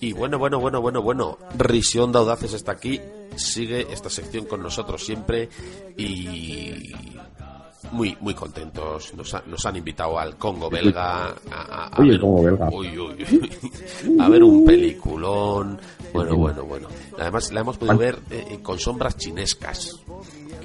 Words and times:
Y 0.00 0.12
bueno, 0.12 0.38
bueno, 0.38 0.60
bueno, 0.60 0.80
bueno, 0.80 1.02
bueno, 1.02 1.38
Risión 1.56 2.12
de 2.12 2.18
Audaces 2.18 2.54
está 2.54 2.72
aquí, 2.72 3.00
sigue 3.36 3.92
esta 3.92 4.08
sección 4.08 4.46
con 4.46 4.62
nosotros 4.62 5.04
siempre 5.04 5.48
y 5.96 6.92
muy 7.92 8.16
muy 8.20 8.34
contentos. 8.34 9.14
Nos, 9.14 9.34
nos 9.46 9.66
han 9.66 9.76
invitado 9.76 10.18
al 10.18 10.36
Congo 10.36 10.70
belga 10.70 11.34
a, 11.50 11.88
a, 11.92 12.02
ver, 12.02 12.20
Congo 12.20 12.42
belga. 12.42 12.68
a 14.20 14.28
ver 14.28 14.42
un 14.42 14.64
peliculón. 14.64 15.78
Bueno, 16.12 16.36
bueno, 16.36 16.64
bueno. 16.64 16.88
Además 17.18 17.52
la 17.52 17.60
hemos 17.60 17.78
podido 17.78 17.98
ver 17.98 18.18
eh, 18.30 18.58
con 18.62 18.78
sombras 18.78 19.16
chinescas. 19.16 20.00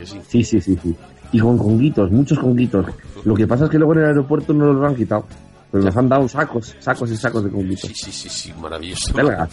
sí. 0.04 0.20
sí, 0.28 0.44
sí, 0.44 0.62
sí, 0.62 0.78
sí. 0.82 0.96
Y 1.32 1.40
con 1.40 1.58
conguitos, 1.58 2.12
muchos 2.12 2.38
conguitos. 2.38 2.86
Lo 3.24 3.34
que 3.34 3.48
pasa 3.48 3.66
es 3.66 3.72
que 3.72 3.78
luego 3.78 3.94
en 3.94 4.00
el 4.02 4.06
aeropuerto 4.06 4.54
no 4.54 4.72
los 4.72 4.88
han 4.88 4.96
quitado. 4.96 5.26
Pero 5.74 5.86
nos 5.86 5.98
han 5.98 6.08
dado 6.08 6.30
sacos, 6.30 6.76
sacos 6.78 7.10
y 7.10 7.18
sacos 7.18 7.44
de 7.46 7.50
conguitos. 7.50 7.90
Sí, 7.90 7.96
sí, 7.96 8.12
sí, 8.12 8.30
sí, 8.30 8.54
maravilloso. 8.62 9.12
Belga, 9.12 9.50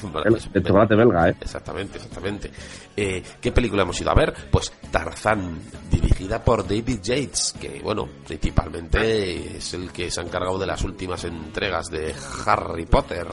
el 0.52 0.62
chocolate 0.62 0.95
belga, 0.95 1.30
¿eh? 1.30 1.37
Exactamente, 1.41 1.97
exactamente. 1.97 2.51
Eh, 2.95 3.23
¿Qué 3.41 3.51
película 3.52 3.84
hemos 3.84 3.98
ido 4.02 4.11
a 4.11 4.15
ver? 4.15 4.34
Pues 4.51 4.70
Tarzán, 4.91 5.59
dirigida 5.91 6.45
por 6.45 6.64
David 6.64 7.01
Yates, 7.02 7.55
que, 7.59 7.80
bueno, 7.83 8.06
principalmente 8.27 9.56
es 9.56 9.73
el 9.73 9.91
que 9.92 10.11
se 10.11 10.20
ha 10.20 10.25
encargado 10.25 10.59
de 10.59 10.66
las 10.66 10.84
últimas 10.84 11.25
entregas 11.25 11.87
de 11.87 12.14
Harry 12.45 12.84
Potter. 12.84 13.27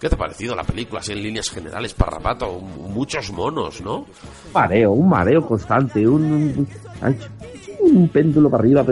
¿Qué 0.00 0.08
te 0.08 0.16
ha 0.16 0.18
parecido 0.18 0.56
la 0.56 0.64
película, 0.64 0.98
así 0.98 1.12
en 1.12 1.22
líneas 1.22 1.50
generales, 1.50 1.94
Parrapato? 1.94 2.58
Muchos 2.58 3.30
monos, 3.30 3.80
¿no? 3.80 3.98
Un 3.98 4.52
mareo, 4.52 4.90
un 4.90 5.08
mareo 5.08 5.46
constante, 5.46 6.04
un, 6.08 6.66
un, 7.78 8.08
péndulo 8.08 8.50
para 8.50 8.64
arriba. 8.64 8.84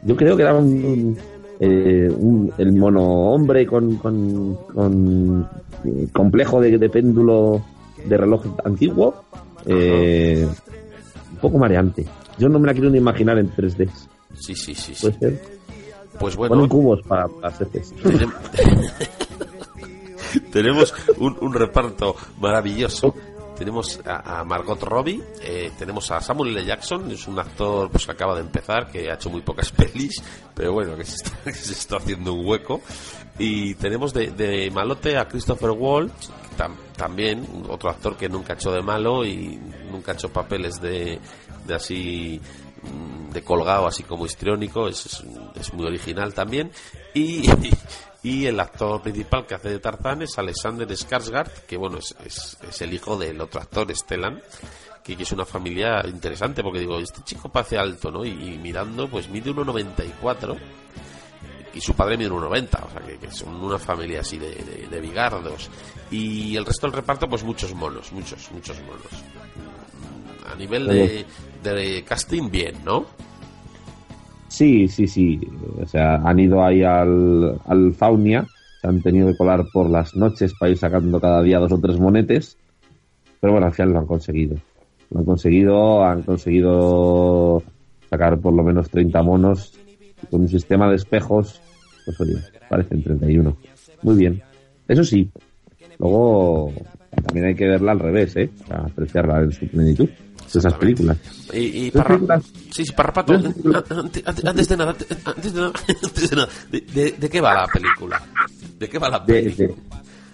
Yo 0.00 0.16
creo 0.16 0.34
que 0.34 0.42
era 0.42 0.54
un 0.54 1.33
eh, 1.60 2.08
el 2.58 2.72
mono 2.72 3.02
hombre 3.02 3.66
con, 3.66 3.96
con, 3.96 5.48
eh, 5.84 6.08
complejo 6.12 6.60
de, 6.60 6.88
péndulo 6.88 7.62
de 8.04 8.16
reloj 8.16 8.44
antiguo, 8.64 9.24
eh, 9.66 10.46
un 11.32 11.38
poco 11.38 11.58
mareante. 11.58 12.04
Yo 12.38 12.48
no 12.48 12.58
me 12.58 12.66
la 12.66 12.72
quiero 12.72 12.90
ni 12.90 12.98
imaginar 12.98 13.38
en 13.38 13.50
3D. 13.50 13.88
Sí, 14.34 14.54
sí, 14.54 14.74
sí. 14.74 14.94
¿Puede 15.00 15.18
ser? 15.18 15.40
Pues 16.18 16.36
bueno. 16.36 16.54
Ponen 16.54 16.68
cubos 16.68 17.02
para 17.02 17.26
las 17.40 17.60
heces. 17.60 17.94
Tenemos 20.52 20.92
un, 21.18 21.36
un 21.40 21.52
reparto 21.52 22.16
maravilloso 22.40 23.14
tenemos 23.56 24.00
a, 24.04 24.44
Margot 24.44 24.80
Robbie, 24.82 25.22
eh, 25.40 25.72
tenemos 25.78 26.10
a 26.10 26.20
Samuel 26.20 26.56
L. 26.56 26.64
Jackson, 26.64 27.10
es 27.10 27.26
un 27.28 27.38
actor 27.38 27.90
pues, 27.90 28.04
que 28.04 28.12
acaba 28.12 28.34
de 28.34 28.40
empezar, 28.40 28.90
que 28.90 29.10
ha 29.10 29.14
hecho 29.14 29.30
muy 29.30 29.42
pocas 29.42 29.70
pelis, 29.72 30.22
pero 30.54 30.72
bueno, 30.72 30.96
que 30.96 31.04
se 31.04 31.72
está, 31.72 31.96
haciendo 31.96 32.34
un 32.34 32.46
hueco. 32.46 32.80
Y 33.38 33.74
tenemos 33.74 34.12
de, 34.14 34.70
malote 34.72 35.16
a 35.16 35.26
Christopher 35.26 35.70
Waltz, 35.70 36.30
también 36.96 37.46
otro 37.68 37.90
actor 37.90 38.16
que 38.16 38.28
nunca 38.28 38.52
ha 38.52 38.56
hecho 38.56 38.70
de 38.70 38.82
malo 38.82 39.24
y 39.24 39.58
nunca 39.90 40.12
ha 40.12 40.14
hecho 40.14 40.32
papeles 40.32 40.80
de, 40.80 41.18
de 41.66 41.74
así 41.74 42.40
mm, 42.82 43.32
de 43.32 43.42
colgado 43.42 43.88
así 43.88 44.04
como 44.04 44.24
histriónico 44.24 44.86
es, 44.86 45.24
es, 45.56 45.74
muy 45.74 45.86
original 45.86 46.32
también 46.32 46.70
y, 47.12 47.42
y 48.24 48.46
el 48.46 48.58
actor 48.58 49.02
principal 49.02 49.46
que 49.46 49.54
hace 49.54 49.68
de 49.68 49.78
Tarzán 49.78 50.22
es 50.22 50.36
Alexander 50.38 50.88
Skarsgård, 50.88 51.66
que 51.68 51.76
bueno, 51.76 51.98
es, 51.98 52.56
es, 52.66 52.80
el 52.80 52.94
hijo 52.94 53.18
del 53.18 53.38
otro 53.38 53.60
actor, 53.60 53.94
Stellan, 53.94 54.42
que, 55.02 55.12
es 55.12 55.32
una 55.32 55.44
familia 55.44 56.02
interesante, 56.08 56.62
porque 56.62 56.78
digo, 56.80 56.98
este 56.98 57.22
chico 57.22 57.50
parece 57.50 57.76
alto, 57.76 58.10
¿no? 58.10 58.24
Y, 58.24 58.58
mirando, 58.58 59.08
pues 59.08 59.28
mide 59.28 59.50
1,94 59.50 60.56
y 61.74 61.80
su 61.82 61.92
padre 61.92 62.16
mide 62.16 62.30
1,90, 62.30 62.86
o 62.86 62.90
sea, 62.90 63.18
que, 63.18 63.30
son 63.30 63.56
una 63.56 63.78
familia 63.78 64.20
así 64.20 64.38
de, 64.38 64.54
de, 64.90 65.00
bigardos. 65.02 65.68
Y 66.10 66.56
el 66.56 66.64
resto 66.64 66.86
del 66.86 66.96
reparto, 66.96 67.28
pues 67.28 67.44
muchos 67.44 67.74
monos, 67.74 68.10
muchos, 68.10 68.50
muchos 68.52 68.80
monos. 68.80 69.02
A 70.50 70.54
nivel 70.54 70.86
de, 70.86 71.26
de 71.62 72.04
casting, 72.04 72.50
bien, 72.50 72.82
¿no? 72.84 73.04
Sí, 74.54 74.86
sí, 74.86 75.08
sí. 75.08 75.40
O 75.82 75.84
sea, 75.84 76.14
han 76.14 76.38
ido 76.38 76.64
ahí 76.64 76.84
al, 76.84 77.60
al 77.66 77.92
Faunia, 77.92 78.46
se 78.80 78.86
han 78.86 79.02
tenido 79.02 79.26
que 79.26 79.36
colar 79.36 79.66
por 79.72 79.90
las 79.90 80.14
noches 80.14 80.54
para 80.54 80.70
ir 80.70 80.78
sacando 80.78 81.20
cada 81.20 81.42
día 81.42 81.58
dos 81.58 81.72
o 81.72 81.80
tres 81.80 81.98
monetes. 81.98 82.56
Pero 83.40 83.54
bueno, 83.54 83.66
al 83.66 83.72
final 83.72 83.94
lo 83.94 83.98
han 83.98 84.06
conseguido. 84.06 84.56
Lo 85.10 85.18
han 85.18 85.24
conseguido, 85.24 86.04
han 86.04 86.22
conseguido 86.22 87.64
sacar 88.08 88.38
por 88.38 88.54
lo 88.54 88.62
menos 88.62 88.88
30 88.90 89.20
monos 89.24 89.72
con 90.30 90.42
un 90.42 90.48
sistema 90.48 90.88
de 90.88 90.96
espejos. 90.96 91.60
Pues 92.04 92.20
oye, 92.20 92.36
parecen 92.68 93.02
31. 93.02 93.56
Muy 94.02 94.14
bien. 94.14 94.40
Eso 94.86 95.02
sí, 95.02 95.28
luego 95.98 96.72
también 97.24 97.46
hay 97.46 97.54
que 97.56 97.66
verla 97.66 97.90
al 97.90 97.98
revés, 97.98 98.36
¿eh? 98.36 98.50
Apreciarla 98.70 99.40
en 99.40 99.50
su 99.50 99.66
plenitud 99.66 100.08
esas 100.52 100.74
películas. 100.74 101.16
Y, 101.52 101.86
y 101.86 101.90
para, 101.90 102.40
sí, 102.70 102.84
sí, 102.84 102.92
Parrapato, 102.92 103.34
antes 103.34 103.54
de 103.62 103.70
nada, 103.70 103.84
antes 104.44 104.68
de 104.68 104.76
nada, 104.76 104.90
antes 105.24 105.54
de, 105.54 106.36
nada 106.36 106.48
de, 106.70 107.12
de, 107.18 107.28
qué 107.28 107.40
va 107.40 107.54
la 107.54 107.66
película? 107.66 108.22
¿De 108.78 108.88
qué 108.88 108.98
va 108.98 109.08
la 109.10 109.24
película? 109.24 109.74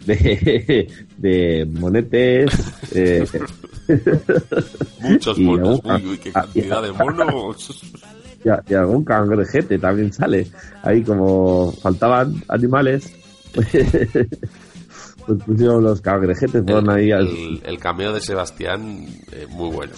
De, 0.06 0.88
de, 1.18 1.66
monetes. 1.66 2.50
Eh, 2.92 3.26
Muchos 5.00 5.38
monos, 5.38 5.80
uy, 5.84 6.06
uy, 6.06 6.18
qué 6.18 6.32
cantidad 6.32 6.82
de 6.82 6.92
monos. 6.92 7.82
Y, 8.42 8.74
algún 8.74 9.04
cangrejete 9.04 9.78
también 9.78 10.12
sale. 10.14 10.46
Ahí 10.82 11.02
como 11.02 11.72
faltaban 11.72 12.42
animales. 12.48 13.12
pues 15.36 15.44
pusieron 15.44 15.84
los 15.84 16.00
cangrejetes, 16.00 16.64
fueron 16.64 16.90
ahí 16.90 17.12
el, 17.12 17.78
cameo 17.78 18.12
de 18.12 18.20
Sebastián, 18.20 19.06
eh, 19.30 19.46
muy 19.48 19.70
bueno. 19.70 19.92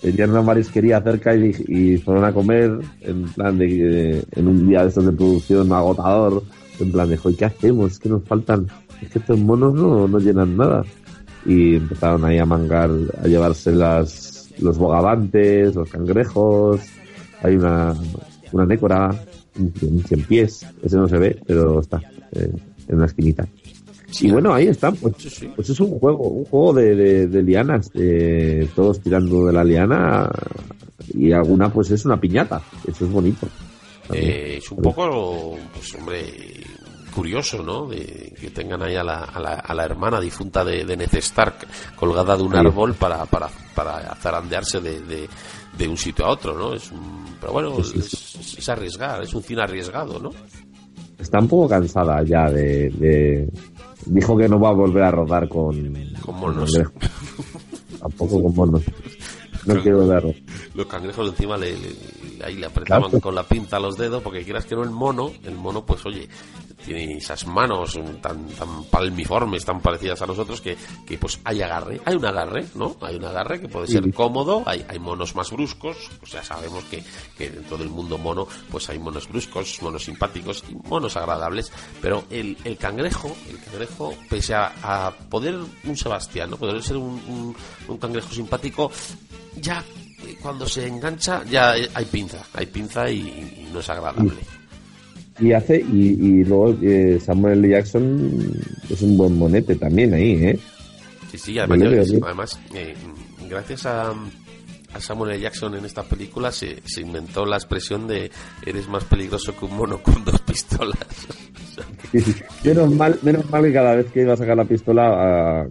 Tenían 0.00 0.30
una 0.30 0.42
marisquería 0.42 1.00
cerca 1.00 1.34
y, 1.34 1.96
fueron 1.98 2.24
a 2.24 2.32
comer 2.32 2.78
en 3.00 3.24
plan 3.24 3.58
de, 3.58 4.24
en 4.32 4.48
un 4.48 4.68
día 4.68 4.82
de 4.82 4.88
estos 4.88 5.06
de 5.06 5.12
producción 5.12 5.72
agotador, 5.72 6.44
en 6.78 6.92
plan 6.92 7.08
de, 7.08 7.18
¿qué 7.36 7.44
hacemos? 7.44 7.98
Que 7.98 8.08
nos 8.08 8.22
faltan, 8.24 8.68
es 9.00 9.10
que 9.10 9.18
estos 9.18 9.38
monos 9.38 9.74
no, 9.74 10.06
no 10.06 10.18
llenan 10.18 10.56
nada. 10.56 10.84
Y 11.44 11.76
empezaron 11.76 12.24
ahí 12.24 12.38
a 12.38 12.46
mangar, 12.46 12.90
a 13.22 13.26
llevarse 13.26 13.72
las, 13.72 14.52
los 14.60 14.78
bogavantes, 14.78 15.74
los 15.74 15.90
cangrejos, 15.90 16.80
hay 17.42 17.56
una, 17.56 17.92
una 18.52 18.66
nécora, 18.66 19.10
un 19.58 20.04
cien 20.06 20.22
pies, 20.22 20.64
ese 20.82 20.96
no 20.96 21.08
se 21.08 21.18
ve, 21.18 21.40
pero 21.44 21.80
está. 21.80 22.00
Eh, 22.32 22.52
en 22.88 22.96
una 22.96 23.06
esquinita. 23.06 23.46
y 24.20 24.30
bueno, 24.30 24.52
ahí 24.54 24.66
están, 24.66 24.96
pues, 24.96 25.14
pues 25.54 25.70
es 25.70 25.80
un 25.80 25.98
juego, 25.98 26.28
un 26.28 26.44
juego 26.44 26.74
de, 26.74 27.26
de, 27.26 27.42
lianas, 27.42 27.90
de 27.92 28.68
todos 28.74 29.00
tirando 29.00 29.46
de 29.46 29.52
la 29.52 29.64
liana 29.64 30.30
y 31.14 31.32
alguna 31.32 31.72
pues 31.72 31.90
es 31.90 32.04
una 32.04 32.20
piñata, 32.20 32.62
eso 32.86 33.04
es 33.04 33.10
bonito. 33.10 33.46
Eh, 34.12 34.58
es 34.58 34.70
un 34.70 34.82
poco, 34.82 35.56
pues 35.72 35.94
hombre, 35.94 36.24
curioso, 37.12 37.62
¿no? 37.62 37.86
De 37.86 38.34
que 38.40 38.50
tengan 38.50 38.82
ahí 38.82 38.96
a 38.96 39.04
la, 39.04 39.24
a 39.24 39.38
la, 39.38 39.54
a 39.54 39.74
la 39.74 39.84
hermana 39.84 40.20
difunta 40.20 40.64
de, 40.64 40.84
de 40.84 40.96
Ned 40.96 41.14
Stark 41.14 41.66
colgada 41.94 42.36
de 42.36 42.42
un 42.42 42.56
árbol 42.56 42.94
para, 42.94 43.24
para, 43.26 43.48
para 43.74 44.14
zarandearse 44.16 44.80
de, 44.80 45.28
de, 45.78 45.88
un 45.88 45.96
sitio 45.96 46.24
a 46.24 46.30
otro, 46.30 46.56
¿no? 46.56 46.74
Es 46.74 46.90
pero 47.40 47.52
bueno, 47.52 47.78
es, 47.78 48.56
es, 48.56 48.68
arriesgar, 48.68 49.22
es 49.22 49.34
un 49.34 49.42
cine 49.42 49.62
arriesgado, 49.62 50.18
¿no? 50.18 50.30
Está 51.22 51.38
un 51.38 51.48
poco 51.48 51.68
cansada 51.68 52.22
ya 52.22 52.50
de, 52.50 53.48
Dijo 54.04 54.36
que 54.36 54.48
no 54.48 54.58
va 54.58 54.70
a 54.70 54.72
volver 54.72 55.04
a 55.04 55.10
rodar 55.12 55.48
con... 55.48 55.94
Con 56.20 56.40
monos. 56.40 56.72
Tampoco 58.00 58.42
con 58.42 58.54
monos. 58.54 58.82
No 59.64 59.80
quiero 59.80 60.06
verlo. 60.08 60.34
Los 60.74 60.86
cangrejos 60.86 61.28
encima 61.28 61.56
le, 61.56 61.76
ahí 62.44 62.56
le 62.56 62.66
apretaban 62.66 63.20
con 63.20 63.34
la 63.34 63.44
pinta 63.44 63.76
a 63.76 63.80
los 63.80 63.96
dedos 63.96 64.22
porque 64.22 64.42
quieras 64.42 64.66
que 64.66 64.74
no 64.74 64.82
el 64.82 64.90
mono, 64.90 65.30
el 65.44 65.54
mono 65.54 65.86
pues 65.86 66.04
oye, 66.04 66.28
tiene 66.84 67.16
esas 67.16 67.46
manos 67.46 67.98
tan, 68.20 68.46
tan 68.48 68.84
palmiformes, 68.84 69.64
tan 69.64 69.80
parecidas 69.80 70.22
a 70.22 70.26
nosotros, 70.26 70.60
que, 70.60 70.76
que 71.06 71.18
pues 71.18 71.40
hay 71.44 71.62
agarre, 71.62 72.00
hay 72.04 72.16
un 72.16 72.24
agarre, 72.24 72.66
¿no? 72.74 72.96
Hay 73.00 73.16
un 73.16 73.24
agarre 73.24 73.60
que 73.60 73.68
puede 73.68 73.86
ser 73.86 74.12
cómodo, 74.12 74.62
hay, 74.66 74.84
hay 74.88 74.98
monos 74.98 75.34
más 75.34 75.50
bruscos, 75.50 75.96
o 76.22 76.26
sea, 76.26 76.42
sabemos 76.42 76.84
que, 76.84 77.02
que 77.36 77.50
dentro 77.50 77.76
del 77.76 77.88
mundo 77.88 78.18
mono, 78.18 78.46
pues 78.70 78.88
hay 78.90 78.98
monos 78.98 79.28
bruscos, 79.28 79.80
monos 79.82 80.04
simpáticos 80.04 80.64
y 80.68 80.74
monos 80.88 81.16
agradables, 81.16 81.72
pero 82.00 82.24
el, 82.30 82.56
el 82.64 82.76
cangrejo, 82.76 83.34
el 83.48 83.58
cangrejo, 83.60 84.14
pese 84.28 84.54
a, 84.54 85.12
poder 85.30 85.56
un 85.84 85.96
Sebastián, 85.96 86.50
¿no? 86.50 86.56
Poder 86.56 86.82
ser 86.82 86.96
un, 86.96 87.54
un 87.88 87.98
cangrejo 87.98 88.32
simpático, 88.32 88.90
ya 89.56 89.82
cuando 90.40 90.66
se 90.66 90.86
engancha 90.86 91.42
ya 91.44 91.72
hay 91.72 92.04
pinza, 92.06 92.44
hay 92.54 92.66
pinza 92.66 93.10
y 93.10 93.68
no 93.72 93.80
es 93.80 93.90
agradable 93.90 94.38
y 95.42 95.52
hace 95.52 95.78
y, 95.78 96.44
luego 96.44 96.76
eh, 96.82 97.18
Samuel 97.20 97.58
L. 97.58 97.68
Jackson 97.68 98.30
es 98.88 99.02
un 99.02 99.16
buen 99.16 99.36
monete 99.36 99.74
también 99.74 100.14
ahí 100.14 100.32
eh 100.44 100.58
sí 101.30 101.38
sí 101.38 101.58
además, 101.58 102.60
eh, 102.74 102.94
gracias 103.50 103.86
a, 103.86 104.10
a, 104.10 105.00
Samuel 105.00 105.32
L. 105.32 105.40
Jackson 105.40 105.74
en 105.74 105.84
esta 105.84 106.04
película 106.04 106.52
se, 106.52 106.80
se 106.84 107.00
inventó 107.00 107.44
la 107.44 107.56
expresión 107.56 108.06
de 108.06 108.30
eres 108.64 108.88
más 108.88 109.04
peligroso 109.04 109.56
que 109.56 109.64
un 109.64 109.76
mono 109.76 110.00
con 110.02 110.24
dos 110.24 110.40
pistolas 110.42 110.96
menos, 112.64 112.94
mal, 112.94 113.18
menos 113.22 113.50
mal 113.50 113.62
que 113.62 113.72
cada 113.72 113.96
vez 113.96 114.10
que 114.10 114.22
iba 114.22 114.34
a 114.34 114.36
sacar 114.36 114.56
la 114.56 114.64
pistola, 114.64 115.66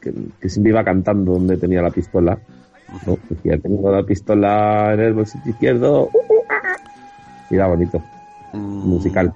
que, 0.00 0.48
siempre 0.48 0.70
iba 0.70 0.84
cantando 0.84 1.32
donde 1.32 1.56
tenía 1.56 1.82
la 1.82 1.90
pistola. 1.90 2.38
¿no? 3.06 3.18
Decía, 3.28 3.58
tengo 3.58 3.90
la 3.90 4.02
pistola 4.04 4.94
en 4.94 5.00
el 5.00 5.14
bolsillo 5.14 5.50
izquierdo. 5.50 6.10
Y 7.50 7.54
era 7.56 7.66
bonito. 7.66 8.02
Mm, 8.52 8.88
musical. 8.88 9.34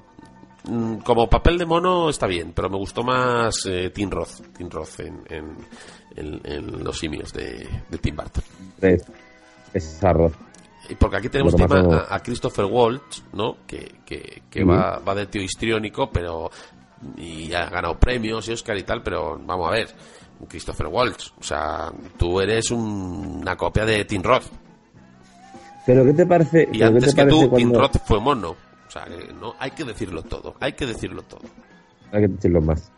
Mm, 0.65 0.97
como 0.97 1.29
papel 1.29 1.59
de 1.59 1.67
mono 1.67 2.11
está 2.11 2.27
bien, 2.27 2.53
pero 2.55 2.69
me 2.69 2.77
gustó 2.77 3.03
más 3.03 3.65
eh, 3.67 3.91
Tim 3.91 4.11
Roth, 4.11 4.41
Tim 4.57 4.69
Roth 4.69 5.01
en, 5.01 5.23
en, 6.15 6.85
los 6.85 6.99
simios 6.99 7.33
de, 7.33 7.67
de 7.89 7.99
Tim 7.99 8.17
Burton. 8.17 8.45
Es, 8.81 9.05
es 9.73 10.05
arroz. 10.05 10.33
Porque 10.99 11.17
aquí 11.17 11.29
tenemos 11.29 11.55
tema 11.55 12.07
a, 12.09 12.21
Christopher 12.21 12.65
Waltz, 12.65 13.23
¿no? 13.33 13.59
Que, 13.67 14.01
que, 14.05 14.65
va, 14.65 14.99
va 14.99 15.15
de 15.15 15.27
tío 15.27 15.43
histriónico, 15.43 16.11
pero. 16.11 16.51
Y 17.17 17.53
ha 17.55 17.71
ganado 17.71 17.99
premios 17.99 18.47
y 18.49 18.53
Oscar 18.53 18.77
y 18.77 18.83
tal, 18.83 19.03
pero 19.03 19.41
vamos 19.47 19.69
a 19.69 19.73
ver. 19.73 19.89
Christopher 20.49 20.87
Waltz, 20.87 21.33
o 21.39 21.43
sea, 21.43 21.93
tú 22.17 22.41
eres 22.41 22.71
una 22.71 23.57
copia 23.57 23.85
de 23.85 24.05
Tim 24.05 24.23
Roth. 24.23 24.47
Pero 25.87 26.05
¿qué 26.05 26.13
te 26.13 26.27
parece? 26.27 26.69
Y 26.73 26.83
antes 26.83 27.15
que 27.15 27.27
tú, 27.27 27.49
Tim 27.55 27.73
Roth 27.73 27.99
fue 28.05 28.21
mono. 28.21 28.57
O 28.91 28.93
sea, 28.93 29.07
no, 29.41 29.55
hay 29.61 29.71
que 29.71 29.85
decirlo 29.85 30.21
todo, 30.25 30.57
hay 30.59 30.73
que 30.73 30.85
decirlo 30.85 31.23
todo. 31.23 31.43
Hay 32.11 32.23
que 32.23 32.29
decirlo 32.29 32.61
más. 32.61 32.91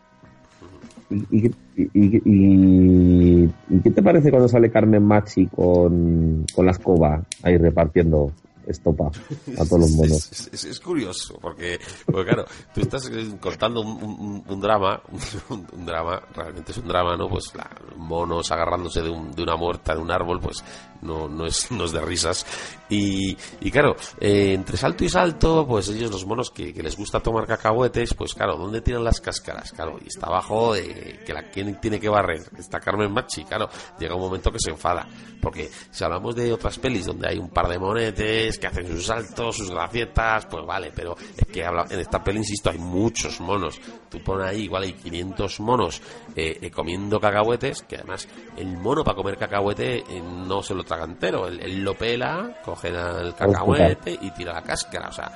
¿Y, 1.31 1.51
y, 1.77 3.49
qué 3.83 3.91
te 3.91 4.03
parece 4.03 4.31
cuando 4.31 4.49
sale 4.49 4.71
Carmen 4.71 5.05
Machi 5.05 5.49
con, 5.49 6.47
con 6.55 6.65
la 6.65 6.73
escoba 6.73 7.23
ahí 7.43 7.59
repartiendo 7.59 8.33
estopa 8.67 9.09
a 9.09 9.65
todos 9.65 9.81
los 9.81 9.91
monos. 9.91 10.49
Es, 10.53 10.81
curioso, 10.81 11.39
porque, 11.41 11.79
claro, 12.07 12.47
tú 12.73 12.81
estás 12.81 13.11
eh, 13.11 13.37
contando 13.41 13.83
un, 13.83 14.61
drama, 14.61 15.03
un, 15.51 15.85
drama, 15.85 16.23
realmente 16.35 16.73
es 16.73 16.79
un 16.79 16.89
drama, 16.89 17.17
¿no? 17.17 17.29
Pues 17.29 17.53
monos 17.97 18.51
agarrándose 18.51 19.03
de, 19.03 19.09
de, 19.09 19.43
una 19.43 19.57
muerta 19.57 19.95
de 19.95 20.01
un 20.01 20.11
árbol, 20.11 20.41
pues 20.41 20.65
no, 21.03 21.29
no, 21.29 21.47
es, 21.47 21.71
no 21.71 21.85
es 21.85 21.93
de 21.93 22.01
risas. 22.01 22.47
Y, 22.89 23.37
y 23.61 23.71
claro, 23.71 23.97
eh, 24.21 24.53
entre 24.53 24.77
salto 24.77 25.05
y 25.05 25.09
salto, 25.09 25.67
pues 25.67 25.89
ellos, 25.89 26.11
los 26.11 26.27
monos 26.27 26.51
que, 26.51 26.73
les 26.73 26.97
gusta 26.97 27.21
tomar 27.21 27.47
cacahuetes, 27.47 28.15
pues 28.15 28.35
claro, 28.35 28.57
¿dónde 28.57 28.81
tienen 28.81 29.05
las 29.05 29.21
cáscaras? 29.21 29.73
Claro, 29.73 29.99
y 30.03 30.09
está 30.09 30.27
abajo 30.27 30.75
de 30.75 31.21
que 31.25 31.33
la 31.33 31.49
quien 31.49 31.81
tiene 31.81 31.99
que 31.99 32.09
barrer, 32.09 32.43
está 32.59 32.81
Carmen 32.81 33.13
Machi, 33.13 33.45
claro, 33.45 33.69
llega 33.99 34.15
un 34.15 34.21
momento 34.21 34.51
que 34.51 34.59
se 34.59 34.71
enfada. 34.71 35.09
Porque 35.41 35.71
si 35.91 36.05
hablamos 36.05 36.37
de 36.37 36.53
otras 36.53 36.79
pelis 36.79 37.07
donde 37.07 37.29
hay 37.29 37.39
un 37.39 37.49
par 37.49 37.69
de 37.69 37.79
monetes, 37.79 38.59
que 38.59 38.67
hacen 38.67 38.87
sus 38.87 39.07
saltos, 39.07 39.57
sus 39.57 39.71
gracietas, 39.71 40.47
pues 40.47 40.65
vale, 40.65 40.93
pero 40.95 41.17
es 41.37 41.47
que 41.47 41.63
en 41.63 41.99
esta 42.01 42.23
peli, 42.23 42.39
insisto, 42.39 42.71
hay 42.71 42.79
muchos 42.79 43.41
monos. 43.41 43.81
Tú 44.09 44.23
pones 44.23 44.47
ahí, 44.47 44.63
igual 44.63 44.85
hay 44.85 44.93
500 44.93 45.61
monos 45.61 46.01
eh, 46.37 46.59
eh, 46.61 46.71
comiendo 46.71 47.19
cacahuetes, 47.19 47.83
que 47.83 47.97
además 47.97 48.29
el 48.57 48.77
mono 48.77 49.03
para 49.03 49.17
comer 49.17 49.37
cacahuete 49.37 49.99
eh, 49.99 50.23
no 50.23 50.63
se 50.63 50.75
lo 50.75 50.85
traga 50.93 51.11
entero, 51.11 51.49
él, 51.49 51.83
lo 51.83 51.95
pela, 51.95 52.51
coge 52.65 52.89
el 52.89 53.35
cacahuete 53.35 54.19
y 54.21 54.31
tira 54.33 54.53
la 54.53 54.63
cáscara, 54.63 55.09
o 55.09 55.13
sea, 55.13 55.31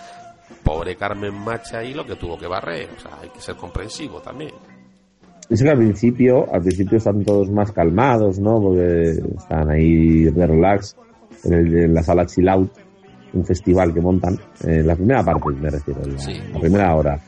pobre 0.63 0.97
Carmen 0.97 1.35
Macha 1.35 1.79
ahí 1.79 1.95
lo 1.95 2.07
que 2.07 2.17
tuvo 2.17 2.37
que 2.39 2.47
barrer, 2.47 2.89
o 2.95 3.01
sea, 3.01 3.13
hay 3.23 3.31
que 3.31 3.41
ser 3.41 3.57
comprensivo 3.57 4.21
también. 4.21 4.53
Es 5.49 5.63
que 5.63 5.71
al 5.71 5.79
principio, 5.79 6.53
al 6.53 6.61
principio 6.61 6.99
están 6.99 7.25
todos 7.25 7.49
más 7.51 7.73
calmados, 7.73 8.39
¿no? 8.39 8.61
Porque 8.61 9.13
están 9.37 9.71
ahí 9.71 10.25
de 10.25 10.47
relax 10.47 10.97
en, 11.45 11.95
la 11.95 12.03
sala 12.03 12.27
chill 12.27 12.49
out 12.49 12.71
un 13.33 13.45
festival 13.45 13.93
que 13.93 14.01
montan, 14.01 14.39
en 14.65 14.87
la 14.87 14.97
primera 14.97 15.23
parte 15.23 15.51
me 15.61 15.71
refiero, 15.71 16.01
la, 16.05 16.61
primera 16.61 16.95
hora. 16.95 17.21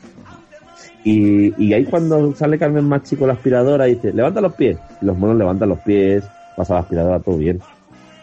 Y, 1.03 1.53
y, 1.63 1.73
ahí 1.73 1.85
cuando 1.85 2.35
sale 2.35 2.59
Carmen 2.59 2.87
más 2.87 3.03
chico 3.03 3.25
la 3.25 3.33
aspiradora 3.33 3.85
dice, 3.85 4.11
levanta 4.11 4.41
los 4.41 4.53
pies. 4.53 4.77
los 5.01 5.17
monos 5.17 5.37
levantan 5.37 5.69
los 5.69 5.79
pies, 5.79 6.23
pasa 6.57 6.73
la 6.73 6.79
aspiradora, 6.81 7.19
todo 7.19 7.37
bien. 7.37 7.59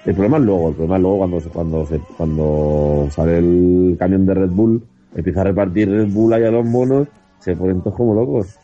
El 0.06 0.14
problema 0.14 0.38
es 0.38 0.44
luego, 0.44 0.68
el 0.68 0.74
problema 0.74 0.96
es 0.96 1.02
luego 1.02 1.18
cuando, 1.18 1.40
cuando, 1.50 1.86
se, 1.86 1.98
cuando 2.16 3.08
sale 3.10 3.38
el 3.38 3.96
camión 3.98 4.24
de 4.24 4.34
Red 4.34 4.50
Bull, 4.50 4.82
empieza 5.14 5.40
a 5.40 5.44
repartir 5.44 5.90
Red 5.90 6.08
Bull 6.08 6.32
ahí 6.32 6.44
a 6.44 6.50
los 6.50 6.64
monos, 6.64 7.08
se 7.40 7.56
ponen 7.56 7.80
todos 7.80 7.96
como 7.96 8.14
locos. 8.14 8.56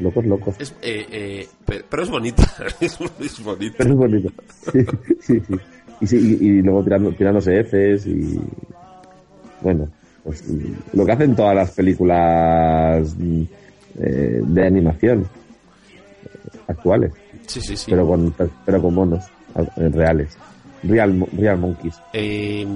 Locos, 0.00 0.24
locos. 0.24 0.54
Eh, 0.80 1.06
eh, 1.12 1.48
pero, 1.90 2.02
es 2.02 2.08
bonito. 2.08 2.42
es, 2.80 2.98
bonito. 3.44 3.74
Pero 3.76 3.90
es 3.90 3.96
bonito. 3.96 4.30
sí, 5.20 5.40
sí 5.40 5.56
y, 6.00 6.62
luego 6.62 6.82
tirando, 6.82 7.12
tirándose 7.12 7.62
Fs 7.64 8.06
y 8.06 8.40
bueno 9.60 9.88
pues 10.24 10.44
lo 10.92 11.04
que 11.04 11.12
hacen 11.12 11.34
todas 11.34 11.54
las 11.54 11.70
películas 11.72 13.14
eh, 13.98 14.40
de 14.42 14.66
animación 14.66 15.26
actuales 16.66 17.12
sí 17.46 17.60
sí 17.60 17.76
sí 17.76 17.90
pero 17.90 18.06
con 18.06 18.34
pero 18.64 18.82
con 18.82 18.94
monos 18.94 19.24
eh, 19.24 19.30
reales 19.76 20.36
real 20.82 21.26
real 21.32 21.58
monkeys 21.58 22.00
eh, 22.12 22.66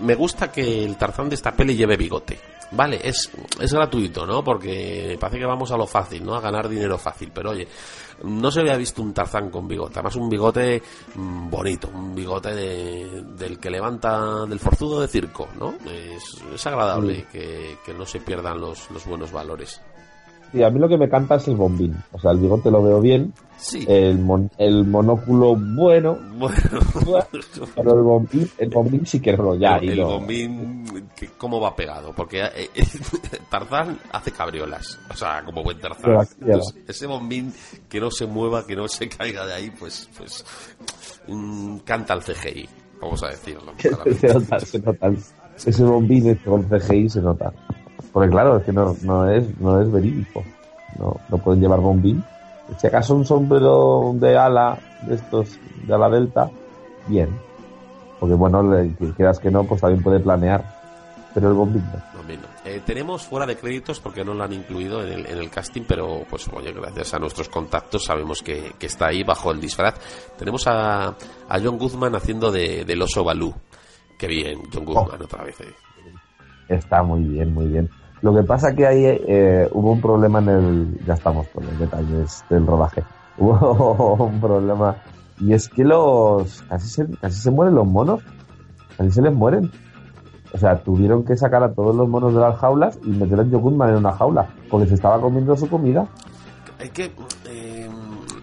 me 0.00 0.14
gusta 0.14 0.52
que 0.52 0.84
el 0.84 0.96
Tarzán 0.96 1.28
de 1.28 1.34
esta 1.34 1.52
peli 1.52 1.74
lleve 1.74 1.96
bigote 1.96 2.38
vale, 2.70 3.00
es, 3.02 3.30
es 3.60 3.72
gratuito, 3.72 4.26
¿no? 4.26 4.42
Porque 4.42 5.16
parece 5.20 5.38
que 5.38 5.46
vamos 5.46 5.70
a 5.70 5.76
lo 5.76 5.86
fácil, 5.86 6.24
¿no? 6.24 6.34
A 6.34 6.40
ganar 6.40 6.68
dinero 6.68 6.98
fácil, 6.98 7.30
pero 7.32 7.50
oye, 7.50 7.66
no 8.24 8.50
se 8.50 8.60
había 8.60 8.76
visto 8.76 9.02
un 9.02 9.14
Tarzán 9.14 9.50
con 9.50 9.66
bigote, 9.66 9.94
además 9.94 10.16
un 10.16 10.28
bigote 10.28 10.82
mm, 11.14 11.50
bonito, 11.50 11.88
un 11.92 12.14
bigote 12.14 12.54
del 12.54 13.58
que 13.58 13.70
levanta, 13.70 14.44
del 14.46 14.58
forzudo 14.58 15.00
de 15.00 15.08
circo, 15.08 15.48
¿no? 15.58 15.74
Es, 15.90 16.42
es 16.52 16.66
agradable 16.66 17.26
que, 17.32 17.78
que, 17.84 17.94
no 17.94 18.04
se 18.04 18.20
pierdan 18.20 18.60
los, 18.60 18.90
los 18.90 19.04
buenos 19.06 19.32
valores. 19.32 19.80
Sí, 20.52 20.62
a 20.62 20.70
mí 20.70 20.78
lo 20.78 20.88
que 20.88 20.96
me 20.96 21.08
canta 21.08 21.34
es 21.36 21.46
el 21.48 21.56
bombín. 21.56 21.94
O 22.12 22.18
sea, 22.18 22.30
el 22.30 22.38
bigote 22.38 22.70
lo 22.70 22.82
veo 22.82 23.00
bien. 23.00 23.34
Sí. 23.58 23.84
El, 23.88 24.24
el 24.56 24.86
monóculo, 24.86 25.56
bueno. 25.56 26.16
Bueno. 26.36 26.56
pero 27.74 27.94
el 27.94 28.02
bombín, 28.02 28.50
el 28.56 28.68
bombín 28.70 29.04
sí 29.04 29.20
que 29.20 29.30
es 29.30 29.38
ya. 29.58 29.76
El, 29.76 30.02
bombín, 30.02 30.84
¿cómo 31.36 31.60
va 31.60 31.74
pegado? 31.74 32.12
Porque 32.14 32.44
eh, 32.44 32.70
eh, 32.74 32.84
Tarzán 33.50 33.98
hace 34.12 34.30
cabriolas. 34.30 34.98
O 35.10 35.14
sea, 35.14 35.42
como 35.44 35.62
buen 35.62 35.78
Tarzán. 35.78 36.26
ese 36.86 37.06
bombín 37.06 37.52
que 37.88 38.00
no 38.00 38.10
se 38.10 38.26
mueva, 38.26 38.66
que 38.66 38.76
no 38.76 38.88
se 38.88 39.08
caiga 39.08 39.44
de 39.44 39.54
ahí, 39.54 39.70
pues, 39.70 40.08
pues 40.16 40.44
mm, 41.26 41.78
canta 41.78 42.14
el 42.14 42.22
CGI. 42.22 42.68
Vamos 43.00 43.22
a 43.22 43.28
decirlo. 43.28 43.72
se 43.78 44.28
nota, 44.32 44.60
se 44.60 44.78
nota. 44.78 45.10
Ese 45.56 45.84
bombín 45.84 46.34
con 46.36 46.62
CGI 46.64 47.08
se 47.08 47.20
nota. 47.20 47.52
Porque 48.12 48.30
claro, 48.30 48.58
es 48.58 48.64
que 48.64 48.72
no, 48.72 48.96
no, 49.02 49.30
es, 49.30 49.58
no 49.60 49.80
es 49.80 49.90
verídico. 49.90 50.42
No, 50.98 51.16
no 51.28 51.38
pueden 51.38 51.60
llevar 51.60 51.80
bombín. 51.80 52.24
Si 52.78 52.86
acaso 52.86 53.14
un 53.14 53.24
sombrero 53.24 54.12
de 54.14 54.36
ala, 54.36 54.78
de 55.02 55.14
estos, 55.14 55.58
de 55.86 55.94
ala 55.94 56.08
delta, 56.08 56.50
bien. 57.06 57.28
Porque 58.18 58.34
bueno, 58.34 58.62
le, 58.62 58.94
quieras 59.14 59.38
que 59.38 59.50
no, 59.50 59.64
pues 59.64 59.80
también 59.80 60.02
puede 60.02 60.20
planear. 60.20 60.64
Pero 61.34 61.48
el 61.48 61.54
bombín 61.54 61.84
no. 61.92 62.08
Eh, 62.64 62.82
tenemos 62.84 63.22
fuera 63.22 63.46
de 63.46 63.56
créditos 63.56 64.00
porque 64.00 64.24
no 64.24 64.34
lo 64.34 64.44
han 64.44 64.52
incluido 64.52 65.02
en 65.02 65.12
el, 65.12 65.26
en 65.26 65.38
el, 65.38 65.50
casting, 65.50 65.82
pero 65.88 66.24
pues 66.28 66.46
oye, 66.52 66.72
gracias 66.72 67.14
a 67.14 67.18
nuestros 67.18 67.48
contactos 67.48 68.04
sabemos 68.04 68.42
que, 68.42 68.74
que 68.78 68.86
está 68.86 69.06
ahí 69.06 69.22
bajo 69.22 69.50
el 69.50 69.60
disfraz. 69.60 69.94
Tenemos 70.36 70.66
a, 70.66 71.08
a 71.48 71.60
John 71.62 71.78
Guzman 71.78 72.14
haciendo 72.14 72.52
de, 72.52 72.84
del 72.84 73.00
oso 73.00 73.24
Balú. 73.24 73.54
Qué 74.18 74.26
bien, 74.26 74.60
John 74.72 74.84
Guzman 74.84 75.22
otra 75.22 75.44
vez. 75.44 75.60
Eh. 75.60 75.74
Está 76.68 77.02
muy 77.02 77.24
bien, 77.24 77.54
muy 77.54 77.66
bien. 77.66 77.88
Lo 78.20 78.34
que 78.34 78.42
pasa 78.42 78.74
que 78.74 78.86
ahí 78.86 79.04
eh, 79.04 79.68
hubo 79.72 79.92
un 79.92 80.00
problema 80.00 80.40
en 80.40 80.48
el... 80.48 81.04
Ya 81.06 81.14
estamos 81.14 81.46
con 81.48 81.64
los 81.64 81.78
detalles 81.78 82.44
del 82.50 82.66
rodaje. 82.66 83.04
Hubo 83.38 84.14
un 84.14 84.40
problema 84.40 84.96
y 85.40 85.52
es 85.52 85.68
que 85.68 85.84
los... 85.84 86.62
Casi 86.62 86.88
se, 86.88 87.06
casi 87.20 87.40
se 87.40 87.50
mueren 87.50 87.76
los 87.76 87.86
monos. 87.86 88.20
Casi 88.96 89.12
se 89.12 89.22
les 89.22 89.32
mueren. 89.32 89.70
O 90.52 90.58
sea, 90.58 90.82
tuvieron 90.82 91.24
que 91.24 91.36
sacar 91.36 91.62
a 91.62 91.72
todos 91.72 91.94
los 91.94 92.08
monos 92.08 92.34
de 92.34 92.40
las 92.40 92.58
jaulas 92.58 92.98
y 93.04 93.10
meter 93.10 93.40
a 93.40 93.44
Jokunman 93.44 93.90
en 93.90 93.96
una 93.96 94.12
jaula 94.12 94.48
porque 94.70 94.88
se 94.88 94.94
estaba 94.94 95.20
comiendo 95.20 95.56
su 95.56 95.68
comida. 95.68 96.08
Hay 96.80 96.88
que 96.90 97.12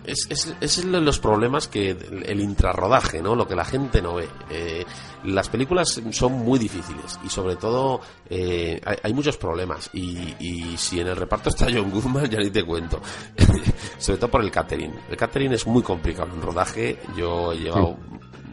es, 0.08 0.28
es, 0.30 0.56
es 0.60 0.86
los 0.86 1.20
problemas 1.20 1.68
que 1.68 1.92
el, 1.92 2.40
intrarrodaje, 2.40 3.22
¿no? 3.22 3.36
Lo 3.36 3.48
que 3.48 3.56
la 3.56 3.66
gente 3.66 4.02
no 4.02 4.16
ve. 4.16 4.28
Eh, 4.50 4.86
las 5.24 5.50
películas 5.50 6.02
son 6.12 6.34
muy 6.34 6.60
difíciles 6.60 7.20
y 7.24 7.30
sobre 7.30 7.56
todo 7.56 8.02
eh, 8.30 8.80
hay, 9.04 9.14
muchos 9.14 9.38
problemas 9.38 9.90
y, 9.94 10.36
y, 10.40 10.78
si 10.78 11.00
en 11.00 11.08
el 11.08 11.16
reparto 11.16 11.50
está 11.50 11.66
John 11.66 11.90
Goodman 11.90 12.26
ya 12.30 12.40
ni 12.40 12.50
te 12.50 12.64
cuento. 12.64 13.02
sobre 13.98 14.18
todo 14.20 14.32
por 14.32 14.42
el 14.42 14.52
catering. 14.52 14.94
El 15.10 15.18
catering 15.18 15.54
es 15.54 15.66
muy 15.66 15.82
complicado 15.82 16.30
en 16.34 16.42
rodaje. 16.42 17.00
Yo 17.18 17.54
he 17.54 17.58
llevado 17.58 17.98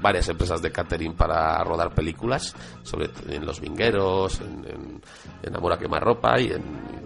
varias 0.00 0.28
empresas 0.28 0.60
de 0.60 0.72
catering 0.72 1.14
para 1.14 1.62
rodar 1.62 1.94
películas, 1.94 2.54
sobre 2.82 3.10
en 3.28 3.46
Los 3.46 3.60
Vingueros, 3.60 4.40
en, 4.40 4.64
en, 4.68 5.02
en 5.42 5.56
Amor 5.56 5.74
a 5.74 5.78
Quemarropa 5.78 6.40
y 6.40 6.48
en 6.48 7.02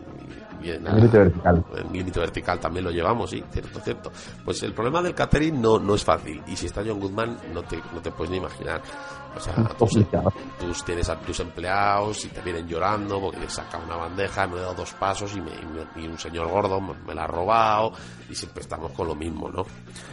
en, 0.70 0.84
límite 0.84 1.18
vertical. 1.18 1.64
En 1.76 1.92
límite 1.92 2.20
vertical 2.20 2.60
también 2.60 2.84
lo 2.84 2.90
llevamos, 2.90 3.30
sí, 3.30 3.42
cierto, 3.50 3.80
cierto. 3.80 4.12
Pues 4.44 4.62
el 4.62 4.72
problema 4.72 5.02
del 5.02 5.14
catering 5.14 5.60
no, 5.60 5.78
no 5.78 5.94
es 5.94 6.04
fácil. 6.04 6.42
Y 6.46 6.56
si 6.56 6.66
está 6.66 6.82
John 6.86 7.00
Goodman, 7.00 7.36
no 7.52 7.62
te, 7.62 7.76
no 7.94 8.00
te 8.00 8.10
puedes 8.10 8.30
ni 8.30 8.38
imaginar. 8.38 8.80
O 9.36 9.40
sea, 9.40 9.54
tú, 9.78 9.86
tú, 9.86 10.66
tienes 10.86 11.10
a 11.10 11.16
tus 11.20 11.40
empleados 11.40 12.24
y 12.24 12.28
te 12.28 12.40
vienen 12.40 12.66
llorando 12.66 13.20
porque 13.20 13.38
les 13.38 13.52
saca 13.52 13.78
una 13.78 13.96
bandeja, 13.96 14.46
no 14.46 14.56
he 14.56 14.60
dado 14.60 14.74
dos 14.74 14.94
pasos 14.94 15.36
y, 15.36 15.40
me, 15.42 15.50
y, 16.02 16.06
un 16.06 16.18
señor 16.18 16.48
gordo 16.48 16.80
me, 16.80 17.14
la 17.14 17.24
ha 17.24 17.26
robado 17.26 17.92
y 18.30 18.34
siempre 18.34 18.62
estamos 18.62 18.92
con 18.92 19.08
lo 19.08 19.14
mismo, 19.14 19.50
¿no? 19.50 19.66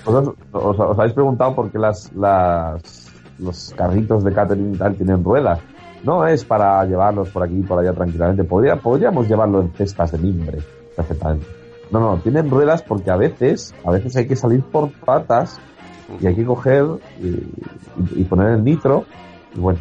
Os, 0.04 0.36
os, 0.52 1.00
habéis 1.00 1.14
preguntado 1.14 1.56
por 1.56 1.72
qué 1.72 1.80
las, 1.80 2.12
las, 2.14 3.14
los 3.40 3.74
carritos 3.78 4.26
de 4.26 4.34
catering 4.34 4.78
tal 4.78 4.96
tienen 4.96 5.24
ruedas. 5.24 5.60
No 6.04 6.28
es 6.28 6.44
para 6.44 6.84
llevarlos 6.86 7.30
por 7.30 7.44
aquí 7.44 7.60
y 7.60 7.64
por 7.64 7.80
allá 7.80 7.94
tranquilamente. 7.94 8.44
Podría, 8.44 8.76
podríamos 8.76 9.28
llevarlo 9.28 9.62
en 9.62 9.72
cestas 9.74 10.12
de 10.12 10.18
mimbre, 10.18 10.60
perfectamente. 10.96 11.46
No, 11.92 12.00
no, 12.00 12.18
tienen 12.18 12.50
ruedas 12.50 12.82
porque 12.82 13.12
a 13.12 13.16
veces, 13.16 13.74
a 13.86 13.92
veces 13.92 14.16
hay 14.16 14.28
que 14.28 14.36
salir 14.36 14.64
por 14.64 14.92
patas 14.92 15.60
y 16.20 16.28
hay 16.28 16.36
que 16.36 16.46
coger 16.46 16.86
y, 17.22 18.24
poner 18.24 18.50
el 18.54 18.64
nitro. 18.64 19.06
Y 19.56 19.60
bueno, 19.60 19.80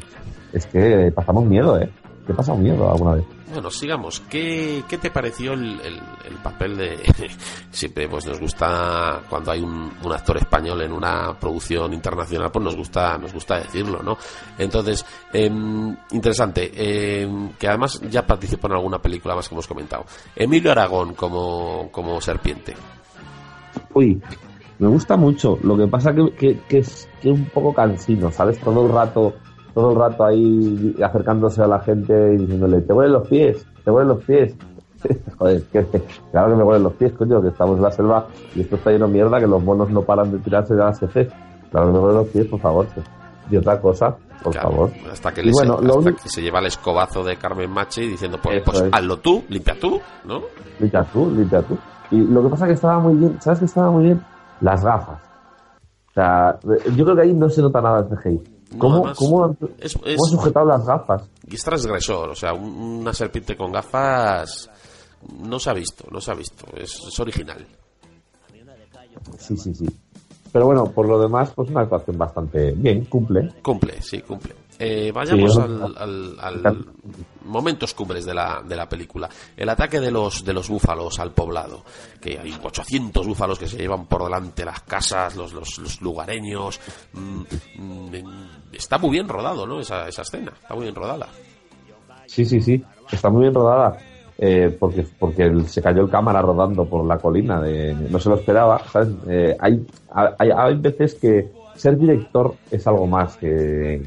es 0.52 0.66
que 0.66 1.10
pasamos 1.14 1.44
miedo, 1.44 1.78
¿eh? 1.78 1.90
¿Te 2.26 2.32
pasa 2.34 2.54
miedo 2.54 2.88
alguna 2.88 3.14
vez? 3.16 3.24
Bueno, 3.52 3.68
sigamos. 3.68 4.20
¿Qué, 4.30 4.84
qué 4.88 4.96
te 4.98 5.10
pareció 5.10 5.54
el, 5.54 5.80
el, 5.80 6.36
papel 6.42 6.76
de... 6.76 6.98
Siempre 7.70 8.08
pues 8.08 8.26
nos 8.26 8.38
gusta, 8.38 9.22
cuando 9.28 9.50
hay 9.50 9.60
un, 9.60 9.90
un, 10.02 10.12
actor 10.12 10.36
español 10.36 10.82
en 10.82 10.92
una 10.92 11.36
producción 11.38 11.92
internacional, 11.92 12.50
pues 12.52 12.64
nos 12.64 12.76
gusta 12.76 13.18
nos 13.18 13.32
gusta 13.32 13.58
decirlo, 13.58 14.02
¿no? 14.02 14.16
Entonces, 14.56 15.04
em, 15.32 15.96
interesante, 16.12 16.70
em, 16.74 17.50
que 17.58 17.68
además 17.68 18.00
ya 18.08 18.24
participó 18.24 18.68
en 18.68 18.74
alguna 18.74 19.00
película 19.00 19.34
más 19.34 19.48
que 19.48 19.54
hemos 19.54 19.66
comentado. 19.66 20.04
Emilio 20.36 20.70
Aragón 20.70 21.14
como, 21.14 21.88
como 21.90 22.20
serpiente. 22.20 22.74
Uy, 23.94 24.22
me 24.78 24.88
gusta 24.88 25.16
mucho. 25.16 25.58
Lo 25.62 25.76
que 25.76 25.88
pasa 25.88 26.14
que, 26.14 26.32
que, 26.34 26.60
que 26.68 26.78
es 26.78 27.08
que 27.20 27.30
un 27.30 27.46
poco 27.46 27.74
cansino, 27.74 28.30
¿sabes? 28.30 28.58
Todo 28.60 28.86
el 28.86 28.92
rato 28.92 29.34
todo 29.74 29.92
el 29.92 29.96
rato 29.98 30.24
ahí 30.24 30.96
acercándose 31.02 31.62
a 31.62 31.66
la 31.66 31.80
gente 31.80 32.34
y 32.34 32.38
diciéndole, 32.38 32.82
te 32.82 32.92
huelen 32.92 33.12
los 33.12 33.28
pies, 33.28 33.66
te 33.84 33.90
huelen 33.90 34.08
los 34.08 34.24
pies. 34.24 34.54
Joder, 35.38 35.62
que, 35.64 35.84
claro 36.30 36.50
que 36.50 36.56
me 36.56 36.62
huelen 36.62 36.84
los 36.84 36.92
pies, 36.94 37.12
coño, 37.12 37.42
que 37.42 37.48
estamos 37.48 37.76
en 37.76 37.82
la 37.82 37.90
selva 37.90 38.26
y 38.54 38.60
esto 38.60 38.76
está 38.76 38.90
lleno 38.90 39.06
de 39.06 39.12
mierda, 39.14 39.40
que 39.40 39.46
los 39.46 39.62
monos 39.62 39.90
no 39.90 40.02
paran 40.02 40.30
de 40.30 40.38
tirarse 40.38 40.74
de 40.74 40.80
las 40.80 41.02
heces. 41.02 41.28
Claro 41.70 41.86
que 41.86 41.92
me 41.92 41.98
huelen 41.98 42.16
los 42.16 42.28
pies, 42.28 42.46
por 42.46 42.60
favor. 42.60 42.86
Y 43.50 43.56
otra 43.56 43.80
cosa, 43.80 44.16
por 44.42 44.54
favor. 44.54 44.90
Hasta, 45.10 45.32
que, 45.32 45.42
bueno, 45.50 45.78
se, 46.18 46.28
se 46.28 46.42
lleva 46.42 46.60
el 46.60 46.66
escobazo 46.66 47.24
de 47.24 47.36
Carmen 47.36 47.70
Machi 47.70 48.08
diciendo, 48.08 48.38
pues, 48.42 48.62
pues 48.64 48.84
hazlo 48.92 49.18
tú, 49.18 49.44
limpia 49.48 49.78
tú, 49.78 50.00
¿no? 50.24 50.42
Limpia 50.78 51.04
tú, 51.04 51.30
limpia 51.30 51.62
tú. 51.62 51.76
Y 52.10 52.20
lo 52.20 52.42
que 52.42 52.48
pasa 52.50 52.66
que 52.66 52.74
estaba 52.74 52.98
muy 52.98 53.14
bien, 53.14 53.40
¿sabes 53.40 53.60
que 53.60 53.64
estaba 53.64 53.90
muy 53.90 54.04
bien? 54.04 54.22
Las 54.60 54.84
gafas. 54.84 55.20
O 56.10 56.12
sea, 56.14 56.58
yo 56.94 57.04
creo 57.04 57.16
que 57.16 57.22
ahí 57.22 57.32
no 57.32 57.48
se 57.48 57.62
nota 57.62 57.80
nada 57.80 58.00
el 58.00 58.18
CGI. 58.18 58.51
¿Cómo, 58.78 59.12
¿cómo, 59.14 59.44
han, 59.44 59.56
sujetado 60.30 60.66
las 60.66 60.86
gafas? 60.86 61.28
Y 61.48 61.54
es 61.54 61.62
transgresor, 61.62 62.30
o 62.30 62.34
sea, 62.34 62.52
una 62.54 63.12
serpiente 63.12 63.56
con 63.56 63.72
gafas 63.72 64.70
no 65.40 65.58
se 65.58 65.70
ha 65.70 65.72
visto, 65.72 66.04
no 66.10 66.20
se 66.20 66.30
ha 66.30 66.34
visto, 66.34 66.66
es, 66.76 67.18
original. 67.20 67.66
Sí, 69.38 69.56
sí, 69.56 69.74
sí. 69.74 69.86
Pero 70.52 70.66
bueno, 70.66 70.90
por 70.90 71.08
lo 71.08 71.18
demás, 71.20 71.52
pues 71.54 71.70
una 71.70 71.82
actuación 71.82 72.18
bastante 72.18 72.72
bien, 72.72 73.04
cumple. 73.06 73.48
Cumple, 73.62 74.02
sí, 74.02 74.20
cumple. 74.20 74.54
Eh, 74.84 75.12
vayamos 75.12 75.56
al, 75.58 76.36
al, 76.40 76.86
momentos 77.44 77.94
cumbres 77.94 78.24
de 78.24 78.34
la, 78.34 78.64
de 78.66 78.74
la 78.74 78.88
película. 78.88 79.28
El 79.56 79.68
ataque 79.68 80.00
de 80.00 80.10
los, 80.10 80.44
de 80.44 80.52
los 80.52 80.68
búfalos 80.68 81.20
al 81.20 81.30
poblado, 81.30 81.84
que 82.20 82.36
hay 82.36 82.52
800 82.60 83.24
búfalos 83.24 83.60
que 83.60 83.68
se 83.68 83.76
llevan 83.76 84.06
por 84.06 84.24
delante 84.24 84.64
las 84.64 84.80
casas, 84.80 85.36
los, 85.36 85.52
los, 85.52 86.02
lugareños. 86.02 86.80
Mm, 87.12 87.42
mm, 87.78 88.14
está 88.72 88.98
muy 88.98 89.10
bien 89.10 89.28
rodado, 89.28 89.64
¿no? 89.68 89.78
Esa, 89.78 90.08
esa 90.08 90.22
escena, 90.22 90.52
está 90.60 90.74
muy 90.74 90.82
bien 90.82 90.96
rodada. 90.96 91.28
Sí, 92.26 92.44
sí, 92.44 92.60
sí, 92.60 92.82
está 93.12 93.30
muy 93.30 93.42
bien 93.42 93.54
rodada. 93.54 93.96
Eh, 94.36 94.76
porque 94.80 95.06
porque 95.16 95.48
se 95.66 95.80
cayó 95.80 96.02
el 96.02 96.10
cámara 96.10 96.42
rodando 96.42 96.86
por 96.86 97.06
la 97.06 97.18
colina 97.18 97.60
de 97.60 97.94
no 97.94 98.18
se 98.18 98.30
lo 98.30 98.36
esperaba 98.36 98.82
¿sabes? 98.90 99.10
Eh, 99.28 99.56
hay, 99.60 99.86
hay, 100.10 100.50
hay 100.50 100.74
veces 100.74 101.14
que 101.14 101.52
ser 101.76 101.98
director 101.98 102.54
es 102.70 102.86
algo 102.86 103.06
más 103.06 103.36
que, 103.36 104.02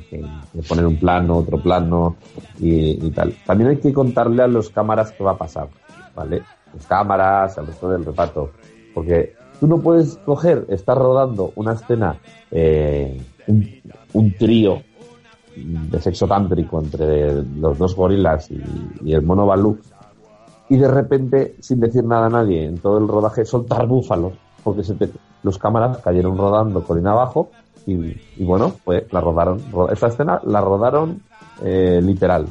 poner 0.67 0.85
un 0.85 0.97
plano, 0.97 1.37
otro 1.37 1.59
plano 1.59 2.15
y, 2.59 3.09
tal. 3.11 3.33
También 3.45 3.71
hay 3.71 3.77
que 3.77 3.93
contarle 3.93 4.43
a 4.43 4.47
los 4.47 4.69
cámaras 4.69 5.11
qué 5.11 5.23
va 5.23 5.31
a 5.31 5.37
pasar, 5.37 5.67
¿vale? 6.15 6.43
Las 6.73 6.85
cámaras, 6.85 7.57
al 7.57 7.67
resto 7.67 7.89
del 7.89 8.05
reparto. 8.05 8.51
Porque 8.93 9.33
tú 9.59 9.67
no 9.67 9.79
puedes 9.79 10.17
coger, 10.17 10.65
estar 10.69 10.97
rodando 10.97 11.51
una 11.55 11.73
escena, 11.73 12.17
eh, 12.51 13.21
un, 13.47 14.33
trío 14.37 14.81
de 15.55 16.01
sexo 16.01 16.27
tántrico 16.27 16.79
entre 16.81 17.43
los 17.43 17.77
dos 17.77 17.95
gorilas 17.95 18.49
y, 18.51 19.13
el 19.13 19.21
mono 19.21 19.45
Balú 19.45 19.77
y 20.67 20.77
de 20.77 20.87
repente, 20.87 21.55
sin 21.59 21.79
decir 21.79 22.03
nada 22.03 22.25
a 22.25 22.29
nadie, 22.29 22.65
en 22.65 22.79
todo 22.79 22.97
el 22.97 23.07
rodaje, 23.07 23.45
soltar 23.45 23.85
búfalos, 23.85 24.33
porque 24.63 24.83
se 24.83 24.95
los 25.45 25.59
cámaras 25.59 25.99
cayeron 25.99 26.35
rodando 26.35 26.83
colina 26.83 27.11
abajo 27.11 27.51
y, 27.85 28.43
bueno, 28.43 28.75
pues 28.83 29.03
la 29.13 29.21
rodaron. 29.21 29.63
Esta 29.91 30.07
escena 30.07 30.41
la 30.43 30.59
rodaron 30.59 31.21
eh, 31.63 32.01
literal. 32.01 32.47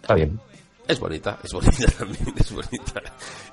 Está 0.00 0.14
bien. 0.14 0.38
Es 0.86 1.00
bonita, 1.00 1.36
es 1.42 1.52
bonita 1.52 1.86
también, 1.98 2.32
es 2.38 2.54
bonita. 2.54 3.02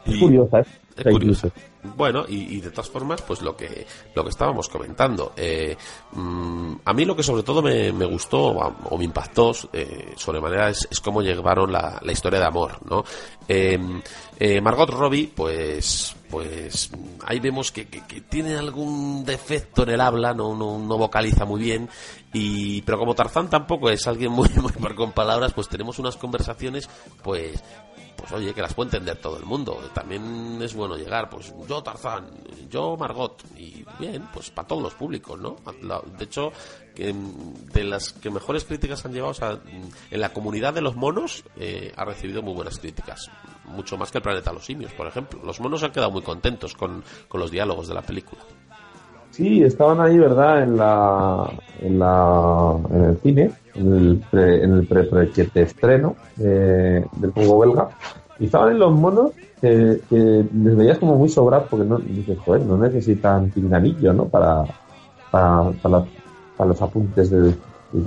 es 0.06 0.20
curiosa, 0.20 0.60
¿eh? 0.60 0.66
Es 1.04 1.14
curiosa. 1.14 1.50
Bueno, 1.96 2.26
y, 2.28 2.62
de 2.62 2.70
todas 2.70 2.90
formas, 2.90 3.22
pues 3.24 3.42
lo 3.42 3.56
que 3.56 3.86
lo 4.14 4.24
que 4.24 4.30
estábamos 4.30 4.70
comentando. 4.70 5.34
Eh, 5.36 5.76
mm, 6.12 6.74
a 6.86 6.94
mí 6.94 7.06
lo 7.06 7.16
que 7.16 7.24
sobre 7.24 7.44
todo 7.44 7.62
me, 7.62 7.92
gustó 8.06 8.50
o, 8.50 8.98
me 8.98 9.06
impactó 9.06 9.52
eh, 9.74 10.14
sobremanera 10.16 10.70
es, 10.70 10.88
es 10.92 11.00
cómo 11.00 11.22
llevaron 11.22 11.72
la, 11.72 12.00
la, 12.04 12.12
historia 12.12 12.40
de 12.40 12.46
amor, 12.46 12.78
¿no? 12.88 13.04
Eh, 13.48 13.80
eh, 14.40 14.62
Margot 14.62 14.90
Robbie, 14.90 15.32
pues 15.36 16.16
pues 16.30 16.90
ahí 17.26 17.40
vemos 17.42 17.72
que, 17.72 17.88
que, 17.88 18.22
tiene 18.22 18.56
algún 18.56 19.26
defecto 19.26 19.84
en 19.84 19.90
el 19.90 20.02
habla, 20.02 20.34
no, 20.34 20.56
no, 20.56 20.80
no 20.80 20.98
vocaliza 20.98 21.44
muy 21.44 21.62
bien, 21.62 21.90
y 22.32 22.82
pero 22.84 22.98
como 22.98 23.14
Tarzán 23.14 23.50
tampoco 23.50 23.90
es 23.90 24.08
alguien 24.08 24.32
muy, 24.32 24.48
muy 24.80 24.96
con 24.96 25.12
palabras, 25.12 25.52
pues 25.54 25.68
tenemos 25.68 26.00
unas 26.00 26.16
conversaciones 26.16 26.90
pues 27.22 27.62
pues 28.22 28.32
oye, 28.34 28.54
que 28.54 28.62
las 28.62 28.76
puede 28.76 28.90
entender 28.90 29.18
todo 29.18 29.36
el 29.38 29.46
mundo. 29.46 29.82
También 29.96 30.62
es 30.62 30.76
bueno 30.76 30.96
llegar, 30.96 31.28
pues 31.28 31.52
yo 31.68 31.82
Tarzán, 31.82 32.30
yo 32.70 32.96
Margot, 32.96 33.44
y 33.58 33.84
bien, 33.98 34.28
pues 34.32 34.52
para 34.52 34.68
todos 34.68 34.84
los 34.84 34.94
públicos, 34.94 35.40
¿no? 35.40 35.58
De 36.20 36.24
hecho, 36.24 36.54
de 36.96 37.84
las 37.84 38.14
que 38.14 38.30
mejores 38.30 38.66
críticas 38.66 39.04
han 39.06 39.14
llevado, 39.14 39.60
en 40.12 40.22
la 40.22 40.32
comunidad 40.32 40.72
de 40.72 40.82
los 40.82 40.96
monos 40.96 41.44
eh, 41.58 41.92
ha 41.96 42.06
recibido 42.06 42.44
muy 42.44 42.54
buenas 42.54 42.78
críticas, 42.78 43.32
mucho 43.66 43.98
más 43.98 44.12
que 44.12 44.20
el 44.20 44.24
planeta 44.24 44.54
los 44.54 44.66
simios, 44.66 44.94
por 44.94 45.08
ejemplo. 45.08 45.42
Los 45.44 45.60
monos 45.60 45.82
han 45.82 45.92
quedado 45.92 46.12
muy 46.12 46.22
contentos 46.22 46.76
con, 46.76 47.04
con 47.28 47.42
los 47.42 47.50
diálogos 47.50 47.88
de 47.88 47.96
la 47.96 48.04
película. 48.04 48.44
Sí, 49.32 49.64
estaban 49.64 50.02
ahí, 50.02 50.18
¿verdad? 50.18 50.64
En 50.64 50.78
la, 50.78 51.50
en 51.82 52.00
la, 52.00 52.78
en 52.94 53.04
el 53.06 53.18
cine, 53.18 53.52
en 53.76 53.94
el 53.94 54.24
pre, 54.30 54.64
en 54.64 54.74
el 54.74 54.86
pre, 54.86 55.08
estreno 55.56 56.16
del 56.36 57.32
juego 57.34 57.60
belga. 57.60 57.90
Y 58.40 58.46
estaban 58.46 58.72
en 58.72 58.80
los 58.80 58.92
monos 58.92 59.32
que, 59.62 60.02
les 60.12 60.76
veías 60.76 60.98
como 60.98 61.16
muy 61.16 61.30
sobrados 61.30 61.68
porque 61.70 61.86
no, 61.86 61.98
dices, 61.98 62.38
joder, 62.40 62.66
no 62.66 62.78
necesitan 62.78 63.50
pinganillo, 63.52 64.12
¿no? 64.12 64.26
Para, 64.26 64.66
para, 65.32 65.72
para, 65.82 66.68
los 66.68 66.82
apuntes 66.82 67.30
de, 67.30 67.54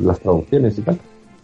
las 0.03 0.21
traducciones 0.21 0.79
y 0.79 0.83
tal. 0.83 0.99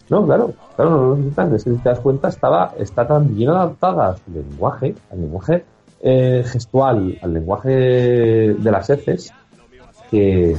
No, 0.09 0.25
claro, 0.25 0.53
claro, 0.75 0.91
no 0.91 0.97
lo 1.07 1.15
necesitan. 1.15 1.55
Es 1.55 1.63
que 1.63 1.71
si 1.71 1.77
te 1.77 1.89
das 1.89 1.99
cuenta, 1.99 2.27
estaba, 2.27 2.73
está 2.77 3.07
tan 3.07 3.35
bien 3.35 3.49
adaptada 3.49 4.09
a 4.09 4.15
lenguaje, 4.31 4.93
al 5.11 5.21
lenguaje 5.21 5.65
eh, 6.01 6.43
gestual, 6.45 7.17
al 7.21 7.33
lenguaje 7.33 7.69
de 7.69 8.71
las 8.71 8.89
heces, 8.89 9.33
que, 10.11 10.55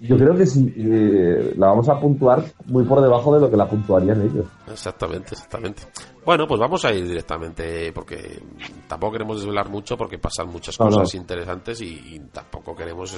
yo 0.00 0.16
creo 0.16 0.34
que 0.34 0.46
sí, 0.46 0.74
eh, 0.76 1.54
la 1.56 1.68
vamos 1.68 1.88
a 1.88 2.00
puntuar 2.00 2.42
muy 2.66 2.84
por 2.84 3.00
debajo 3.00 3.34
de 3.34 3.40
lo 3.40 3.48
que 3.48 3.56
la 3.56 3.68
puntuarían 3.68 4.20
ellos. 4.22 4.46
Exactamente, 4.66 5.34
exactamente. 5.34 5.82
Bueno, 6.24 6.46
pues 6.48 6.58
vamos 6.58 6.84
a 6.84 6.92
ir 6.92 7.06
directamente 7.06 7.92
porque 7.92 8.42
tampoco 8.88 9.12
queremos 9.12 9.36
desvelar 9.36 9.68
mucho 9.68 9.96
porque 9.96 10.18
pasan 10.18 10.48
muchas 10.48 10.76
cosas 10.76 11.14
interesantes 11.14 11.80
y, 11.82 12.18
tampoco 12.32 12.74
queremos 12.74 13.14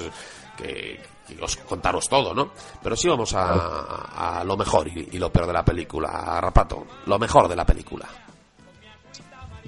eh, 0.63 0.99
que, 1.27 1.41
os 1.41 1.57
contaros 1.57 2.07
todo, 2.07 2.35
¿no? 2.35 2.51
Pero 2.83 2.95
sí 2.95 3.07
vamos 3.07 3.33
a, 3.35 4.43
lo 4.45 4.55
mejor 4.55 4.87
y, 4.87 5.09
y, 5.13 5.17
lo 5.17 5.31
peor 5.31 5.47
de 5.47 5.53
la 5.53 5.65
película, 5.65 6.39
Rapato, 6.39 6.85
lo 7.07 7.17
mejor 7.17 7.47
de 7.47 7.55
la 7.55 7.65
película 7.65 8.05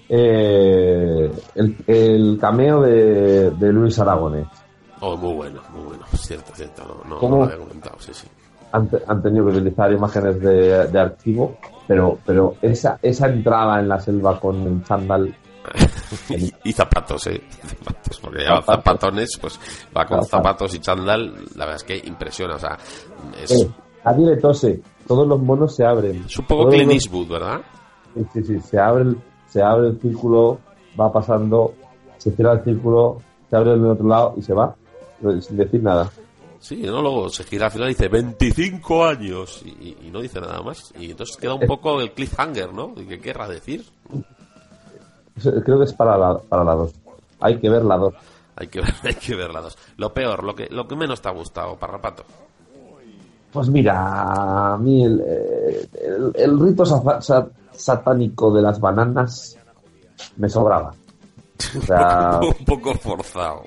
eh, 0.09 1.31
el, 1.87 2.37
cameo 2.39 2.81
de, 2.81 3.51
Luis 3.71 3.99
Aragones. 3.99 4.47
Oh, 5.01 5.15
muy 5.15 5.33
bueno, 5.35 5.61
muy 5.73 5.83
bueno, 5.83 6.05
cierto, 6.15 6.51
cierto, 6.55 7.03
no, 7.07 7.19
no, 7.21 7.37
lo 7.37 7.43
había 7.43 7.57
comentado, 7.57 7.95
sí, 7.99 8.11
sí. 8.13 8.27
han, 8.71 8.87
te- 8.89 9.03
han 9.07 9.21
tenido 9.21 9.45
que 9.45 9.51
utilizar 9.57 9.91
imágenes 9.91 10.39
de, 10.39 10.87
de 10.87 10.99
archivo, 10.99 11.57
pero, 11.87 12.17
pero 12.25 12.55
esa, 12.61 12.97
esa 13.03 13.27
entrada 13.27 13.79
en 13.79 13.89
la 13.89 13.99
selva 13.99 14.39
con 14.39 14.55
el 14.65 14.83
chándal, 14.83 15.35
y, 16.29 16.51
y 16.63 16.73
zapatos, 16.73 17.27
¿eh? 17.27 17.41
Zapatos, 17.83 18.19
porque 18.21 18.39
lleva 18.39 18.61
zapatones, 18.61 19.37
pues 19.39 19.59
va 19.95 20.05
con 20.05 20.23
Zapatos. 20.25 20.73
y 20.73 20.79
chándal, 20.79 21.33
la 21.55 21.65
verdad 21.65 21.75
es 21.75 21.83
que 21.83 22.07
impresiona, 22.07 22.55
o 22.55 22.59
sea, 22.59 22.77
es, 23.43 23.51
eh, 23.51 23.69
nadie 24.03 24.25
le 24.27 24.37
tose, 24.37 24.81
todos 25.07 25.27
los 25.27 25.39
monos 25.41 25.75
se 25.75 25.85
abren. 25.85 26.23
es 26.25 26.39
un 26.39 26.45
poco 26.45 26.63
Todos 26.63 26.75
Clint 26.75 26.91
Eastwood, 26.93 27.27
¿verdad? 27.27 27.61
Sí, 28.15 28.25
sí, 28.33 28.43
sí, 28.43 28.59
se 28.61 28.79
abre, 28.79 29.03
el, 29.03 29.17
se 29.47 29.61
abre 29.61 29.87
el 29.89 29.99
círculo, 30.01 30.59
va 30.99 31.11
pasando, 31.11 31.73
se 32.17 32.31
cierra 32.31 32.53
el 32.53 32.63
círculo, 32.63 33.21
se 33.49 33.55
abre 33.55 33.73
el 33.73 33.85
otro 33.85 34.07
lado 34.07 34.33
y 34.37 34.41
se 34.41 34.53
va, 34.53 34.75
eh, 35.23 35.41
sin 35.41 35.57
decir 35.57 35.81
nada. 35.83 36.09
Sí, 36.59 36.81
¿no? 36.83 37.01
Luego 37.01 37.29
se 37.29 37.43
gira 37.43 37.65
al 37.67 37.71
final 37.71 37.87
y 37.89 37.93
dice 37.93 38.07
25 38.07 39.05
años 39.05 39.63
y, 39.63 40.09
no 40.11 40.19
dice 40.21 40.41
nada 40.41 40.61
más. 40.61 40.91
Y 40.99 41.11
entonces 41.11 41.37
queda 41.37 41.53
un 41.53 41.67
poco 41.67 42.01
el 42.01 42.11
cliffhanger, 42.13 42.73
¿no? 42.73 42.93
¿Y 42.97 43.05
qué 43.05 43.19
querrá 43.19 43.47
decir? 43.47 43.85
Eso, 45.35 45.51
Creo 45.63 45.77
que 45.77 45.85
es 45.85 45.93
para 45.93 46.17
la, 46.17 46.37
para 46.39 46.63
la 46.63 46.73
2. 46.73 46.91
Hay 47.41 47.59
que 47.59 47.69
ver 47.69 47.83
la 47.85 47.97
2. 47.97 48.13
Hay 48.55 48.67
que, 48.67 48.81
ver- 48.81 48.93
hay 49.03 49.13
que 49.13 49.35
ver 49.35 49.51
las 49.53 49.63
dos. 49.63 49.77
Lo 49.97 50.11
peor, 50.13 50.43
lo 50.43 50.55
que, 50.55 50.67
lo 50.71 50.87
que 50.87 50.95
menos 50.95 51.21
te 51.21 51.29
ha 51.29 51.31
gustado, 51.31 51.75
Parrapato. 51.77 52.23
Pues 53.51 53.69
mira, 53.69 54.73
a 54.73 54.77
mí 54.77 55.05
el, 55.05 55.19
el, 55.21 56.31
el 56.35 56.59
rito 56.59 56.85
sa- 56.85 57.21
sa- 57.21 57.47
satánico 57.71 58.53
de 58.53 58.61
las 58.61 58.79
bananas 58.79 59.57
me 60.37 60.49
sobraba. 60.49 60.93
O 61.77 61.81
sea, 61.81 62.39
un 62.59 62.65
poco 62.65 62.93
forzado. 62.95 63.63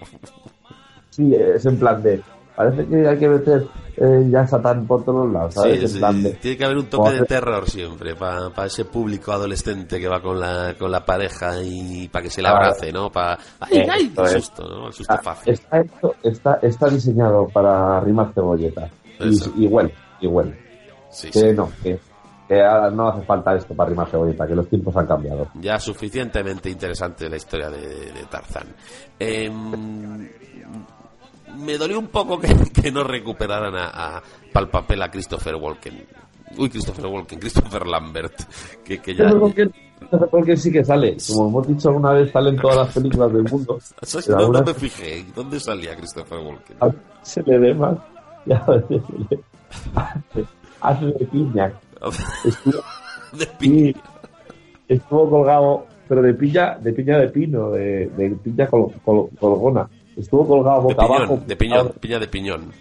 sí, 1.10 1.34
es 1.34 1.64
en 1.66 1.78
plan 1.78 2.02
de. 2.02 2.22
Parece 2.54 2.86
que 2.86 3.08
hay 3.08 3.18
que 3.18 3.28
meter 3.28 3.66
eh, 3.96 4.28
ya 4.30 4.46
Satán 4.46 4.86
por 4.86 5.02
todos 5.02 5.32
lados, 5.32 5.54
¿sabes? 5.54 5.78
Sí, 5.78 5.84
en 5.84 5.88
sí, 5.88 5.98
plan 5.98 6.22
de. 6.22 6.30
Tiene 6.34 6.56
que 6.58 6.64
haber 6.66 6.76
un 6.76 6.86
toque 6.90 7.12
de 7.12 7.24
terror 7.24 7.68
siempre 7.70 8.14
para 8.16 8.66
ese 8.66 8.84
público 8.84 9.32
adolescente 9.32 9.98
que 9.98 10.08
va 10.08 10.20
con 10.20 10.38
la, 10.38 10.74
con 10.78 10.90
la 10.90 11.02
pareja 11.04 11.54
y 11.62 12.06
para 12.08 12.24
que 12.24 12.30
se 12.30 12.42
Claro. 12.42 12.56
abrace, 12.56 12.92
¿no? 12.92 13.10
Para... 13.10 13.38
¡Ay, 13.60 13.86
ay! 13.90 14.12
El 14.14 14.26
susto, 14.28 14.68
¿no? 14.68 14.88
El 14.88 14.92
susto 14.92 15.14
Ah, 15.14 15.22
fácil. 15.22 15.54
está, 15.54 15.82
está, 16.22 16.54
está 16.60 16.88
diseñado 16.90 17.48
para 17.48 17.98
rimar 18.00 18.30
cebolleta. 18.34 18.90
Y, 19.20 19.64
y 19.64 19.66
huele, 19.66 19.94
y 20.20 20.26
huele. 20.26 20.56
Sí, 21.10 21.30
Que 21.30 21.40
sí. 21.40 21.52
no, 21.52 21.70
que, 21.82 21.98
que 22.48 22.62
no 22.92 23.08
hace 23.08 23.22
falta 23.22 23.54
esto 23.54 23.74
para 23.74 23.90
rimar 23.90 24.08
cebolleta, 24.08 24.46
que 24.46 24.54
los 24.54 24.68
tiempos 24.68 24.96
han 24.96 25.06
cambiado. 25.06 25.48
Ya 25.54 25.78
suficientemente 25.78 26.70
interesante 26.70 27.28
la 27.28 27.36
historia 27.36 27.70
de, 27.70 28.12
de 28.12 28.24
Tarzán. 28.30 28.66
Em, 29.18 30.28
me 31.58 31.76
dolió 31.78 31.98
un 31.98 32.08
poco 32.08 32.38
que, 32.38 32.48
que 32.82 32.90
no 32.92 33.04
recuperaran 33.04 33.74
a, 33.76 33.88
a, 34.16 34.22
para 34.52 34.66
el 34.66 34.70
papel 34.70 35.02
a 35.02 35.10
Christopher 35.10 35.56
Walken. 35.56 36.06
Uy, 36.56 36.68
Christopher 36.68 37.06
Walken, 37.06 37.38
Christopher 37.40 37.86
Lambert. 37.86 38.34
Que, 38.84 38.98
que 38.98 39.14
ya, 39.14 39.30
porque, 39.30 39.68
porque 40.30 40.56
sí 40.56 40.72
que 40.72 40.84
sale. 40.84 41.16
Como 41.28 41.48
hemos 41.48 41.68
dicho 41.68 41.88
alguna 41.88 42.12
vez, 42.12 42.30
salen 42.32 42.56
todas 42.56 42.76
las 42.78 42.94
películas 42.94 43.32
del 43.32 43.44
mundo. 43.44 43.78
No, 44.28 44.48
no 44.48 44.62
me 44.62 44.74
fijé. 44.74 45.24
¿Dónde 45.34 45.60
salía 45.60 45.94
Christopher 45.96 46.38
Walken? 46.38 46.76
a 46.80 46.90
se 47.22 47.42
le 47.42 47.58
ve 47.58 47.74
más 47.74 47.96
de 51.18 51.26
piña. 51.26 51.72
Estuvo, 52.44 52.78
De 53.32 53.46
colgado, 55.30 55.86
pero 56.08 56.22
de 56.22 56.34
piña, 56.34 56.78
de 56.80 56.92
piña 56.92 57.18
de 57.18 57.28
pino, 57.28 57.70
de, 57.70 58.08
de 58.08 58.30
piña 58.30 58.66
col- 58.66 58.92
col- 59.04 59.28
colgona. 59.38 59.88
Estuvo 60.16 60.46
colgado 60.46 60.78
de 60.82 60.94
boca 60.94 61.04
abajo. 61.04 61.38
de 61.46 61.56
piñón, 61.56 61.92
piña 62.00 62.18
de 62.18 62.26
piñón. 62.26 62.72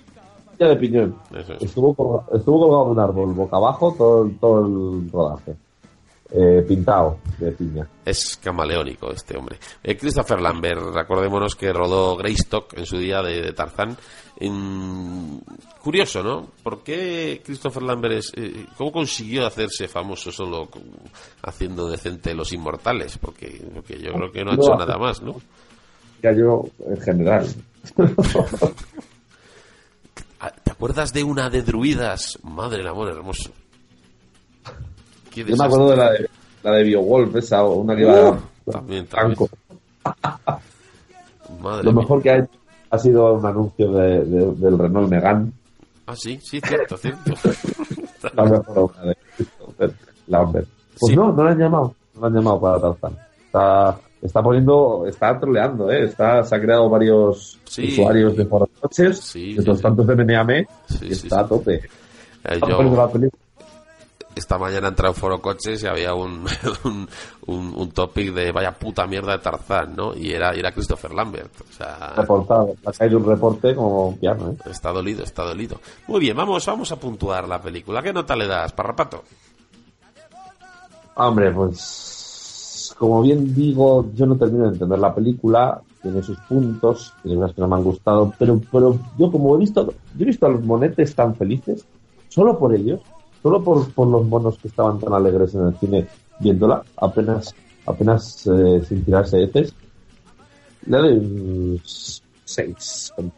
Piña 0.58 0.70
de 0.72 0.76
piñón. 0.78 1.16
Eso 1.38 1.54
es. 1.54 1.62
Estuvo, 1.64 1.94
colga- 1.96 2.24
estuvo 2.36 2.60
colgado 2.62 2.86
de 2.86 2.92
un 2.92 3.00
árbol, 3.00 3.34
boca 3.34 3.58
abajo, 3.58 3.94
todo, 3.98 4.30
todo 4.42 4.66
el 4.66 5.12
rodaje. 5.12 5.56
Eh, 6.32 6.64
pintado 6.68 7.18
de 7.40 7.52
piña. 7.52 7.88
Es 8.06 8.38
camaleónico 8.38 9.12
este 9.12 9.36
hombre. 9.36 9.58
Eh, 9.82 9.98
Christopher 9.98 10.40
Lambert, 10.40 10.94
recordémonos 10.94 11.56
que 11.56 11.74
rodó 11.74 12.16
Greystock 12.18 12.78
en 12.78 12.86
su 12.86 12.98
día 12.98 13.24
de, 13.24 13.42
de 13.42 13.54
Tarzán. 13.54 13.98
Curioso, 15.82 16.24
¿no? 16.24 16.48
¿Por 16.64 16.84
qué 16.84 17.42
Christopher 17.44 17.82
Lambert 17.82 18.16
es, 18.16 18.32
eh, 18.38 18.68
cómo 18.78 18.92
consiguió 18.92 19.46
hacerse 19.46 19.88
famoso 19.88 20.32
solo 20.32 20.70
haciendo 21.42 21.90
decente 21.90 22.36
Los 22.36 22.54
Inmortales? 22.54 23.18
Porque, 23.18 23.68
porque 23.74 24.00
yo 24.00 24.14
creo 24.14 24.32
que 24.32 24.46
no 24.46 24.52
ha 24.52 24.56
hecho 24.56 24.76
nada 24.76 24.98
más, 24.98 25.22
¿no? 25.22 25.36
Ya 26.22 26.32
yo, 26.32 26.66
en 26.86 27.02
general. 27.02 27.48
Ah, 30.42 30.54
¿Te 30.64 30.72
acuerdas 30.72 31.12
de 31.12 31.22
una 31.22 31.50
de 31.50 31.64
druidas? 31.64 32.40
Madre 32.44 32.78
del 32.78 32.88
amor 32.88 33.10
hermoso. 33.10 33.52
Qué 35.32 35.44
Yo 35.46 35.56
me 35.56 35.66
acuerdo 35.66 35.90
de 35.92 35.98
la 35.98 36.12
de, 36.12 36.30
la 36.64 36.72
de 36.72 36.84
BioWolf, 36.84 37.36
esa, 37.36 37.64
una 37.64 37.96
que 37.96 38.02
iba 38.02 38.32
Uh, 38.66 38.72
también, 38.72 39.06
también. 39.08 39.38
Madre 41.62 41.84
Lo 41.84 41.92
mía. 41.92 42.02
mejor 42.02 42.22
que 42.22 42.30
ha 42.30 42.38
hecho 42.38 42.50
ha 42.92 42.98
sido 42.98 43.34
un 43.34 43.46
anuncio 43.46 43.92
de, 43.92 44.24
de- 44.26 44.54
del 44.56 44.78
Renault 44.80 45.10
Megane. 45.10 45.52
Ah, 46.08 46.16
sí, 46.16 46.40
sí, 46.42 46.60
cierto, 46.60 46.98
cierto. 46.98 47.34
La 48.36 48.44
mejor 48.46 48.80
obra 48.80 49.02
de 49.04 49.94
Lambert. 50.28 50.68
Pues 51.00 51.12
Sí. 51.12 51.16
no, 51.16 51.32
no 51.32 51.44
lo 51.44 51.50
han 51.50 51.58
llamado. 51.60 51.94
No 52.16 52.22
lo 52.22 52.28
han 52.28 52.34
llamado 52.34 52.60
para 52.62 52.80
Tarzán. 52.80 53.18
Está, 53.46 54.00
está 54.22 54.42
poniendo, 54.42 55.06
está 55.08 55.40
troleando, 55.40 55.92
¿eh? 55.92 56.06
Está, 56.06 56.44
se 56.44 56.56
ha 56.56 56.60
creado 56.62 56.90
varios 56.90 57.60
Sí. 57.66 57.90
usuarios 57.94 58.36
de 58.36 58.46
foros 58.46 58.70
coches, 58.82 59.20
Sí, 59.20 59.54
de 59.54 59.64
los 59.64 59.78
sí. 59.78 59.84
tantos 59.84 60.08
de 60.08 60.16
Meneame, 60.16 60.68
y 61.02 61.12
está 61.12 61.28
sí. 61.30 61.44
a 61.44 61.48
tope. 61.48 61.76
Eh, 61.76 61.82
Está 62.44 62.68
yo- 62.70 62.76
poniendo 62.78 62.98
la 63.02 63.08
película. 63.12 63.44
Esta 64.40 64.58
mañana 64.58 64.90
entré 64.90 65.08
a 65.08 65.12
un 65.12 65.16
foro 65.16 65.42
coches 65.42 65.84
y 65.84 65.88
había 65.88 66.14
un, 66.14 66.46
un, 66.84 67.08
un, 67.48 67.74
un 67.76 67.92
topic 67.92 68.34
de 68.34 68.52
vaya 68.52 68.72
puta 68.72 69.06
mierda 69.06 69.34
de 69.34 69.40
Tarzán, 69.40 69.96
¿no? 69.96 70.16
Y 70.16 70.32
era, 70.32 70.56
y 70.56 70.60
era 70.60 70.72
Christopher 70.72 71.14
Lambert. 71.14 71.52
O 71.62 71.74
sea, 71.74 72.14
reportado. 72.18 72.74
Ha 72.86 72.92
caído 72.92 73.18
un 73.18 73.26
reporte 73.26 73.76
como 73.76 74.18
piano, 74.18 74.52
¿eh? 74.52 74.58
está 74.70 74.92
dolido, 74.92 75.24
está 75.24 75.44
dolido. 75.44 75.80
Muy 76.08 76.20
bien, 76.20 76.36
vamos, 76.36 76.66
vamos 76.66 76.92
a 76.92 77.00
puntuar 77.00 77.48
la 77.48 77.62
película. 77.62 78.02
¿Qué 78.02 78.12
nota 78.12 78.36
le 78.36 78.48
das, 78.48 78.74
Parrapato? 78.74 79.24
Hombre, 81.16 81.52
pues 81.52 82.96
como 82.98 83.22
bien 83.22 83.56
digo, 83.56 84.12
yo 84.14 84.26
no 84.26 84.36
termino 84.36 84.66
de 84.66 84.74
entender 84.74 85.00
la 85.00 85.16
película, 85.16 85.82
tiene 86.02 86.22
sus 86.22 86.38
puntos, 86.42 87.14
tiene 87.24 87.38
unas 87.38 87.54
que 87.54 87.62
no 87.62 87.68
me 87.68 87.76
han 87.76 87.84
gustado, 87.84 88.34
pero, 88.38 88.60
pero 88.72 88.98
yo 89.18 89.32
como 89.32 89.56
he 89.56 89.60
visto, 89.60 89.88
yo 89.88 90.24
he 90.24 90.26
visto 90.26 90.46
a 90.46 90.50
los 90.50 90.64
monetes 90.64 91.16
tan 91.16 91.36
felices, 91.36 91.86
solo 92.28 92.60
por 92.60 92.76
ellos, 92.76 93.00
solo 93.42 93.64
por, 93.64 93.92
por 93.94 94.08
los 94.08 94.26
monos 94.26 94.58
que 94.58 94.68
estaban 94.68 95.00
tan 95.00 95.14
alegres 95.14 95.54
en 95.56 95.68
el 95.68 95.78
cine 95.78 96.08
viéndola, 96.40 96.84
apenas, 96.98 97.54
apenas 97.86 98.48
eh, 98.48 98.82
sin 98.88 99.04
tirarse 99.04 99.44
heces, 99.44 99.74
le 100.86 100.98
doy 100.98 101.14
un 101.14 101.82
6 101.84 103.14
con 103.16 103.32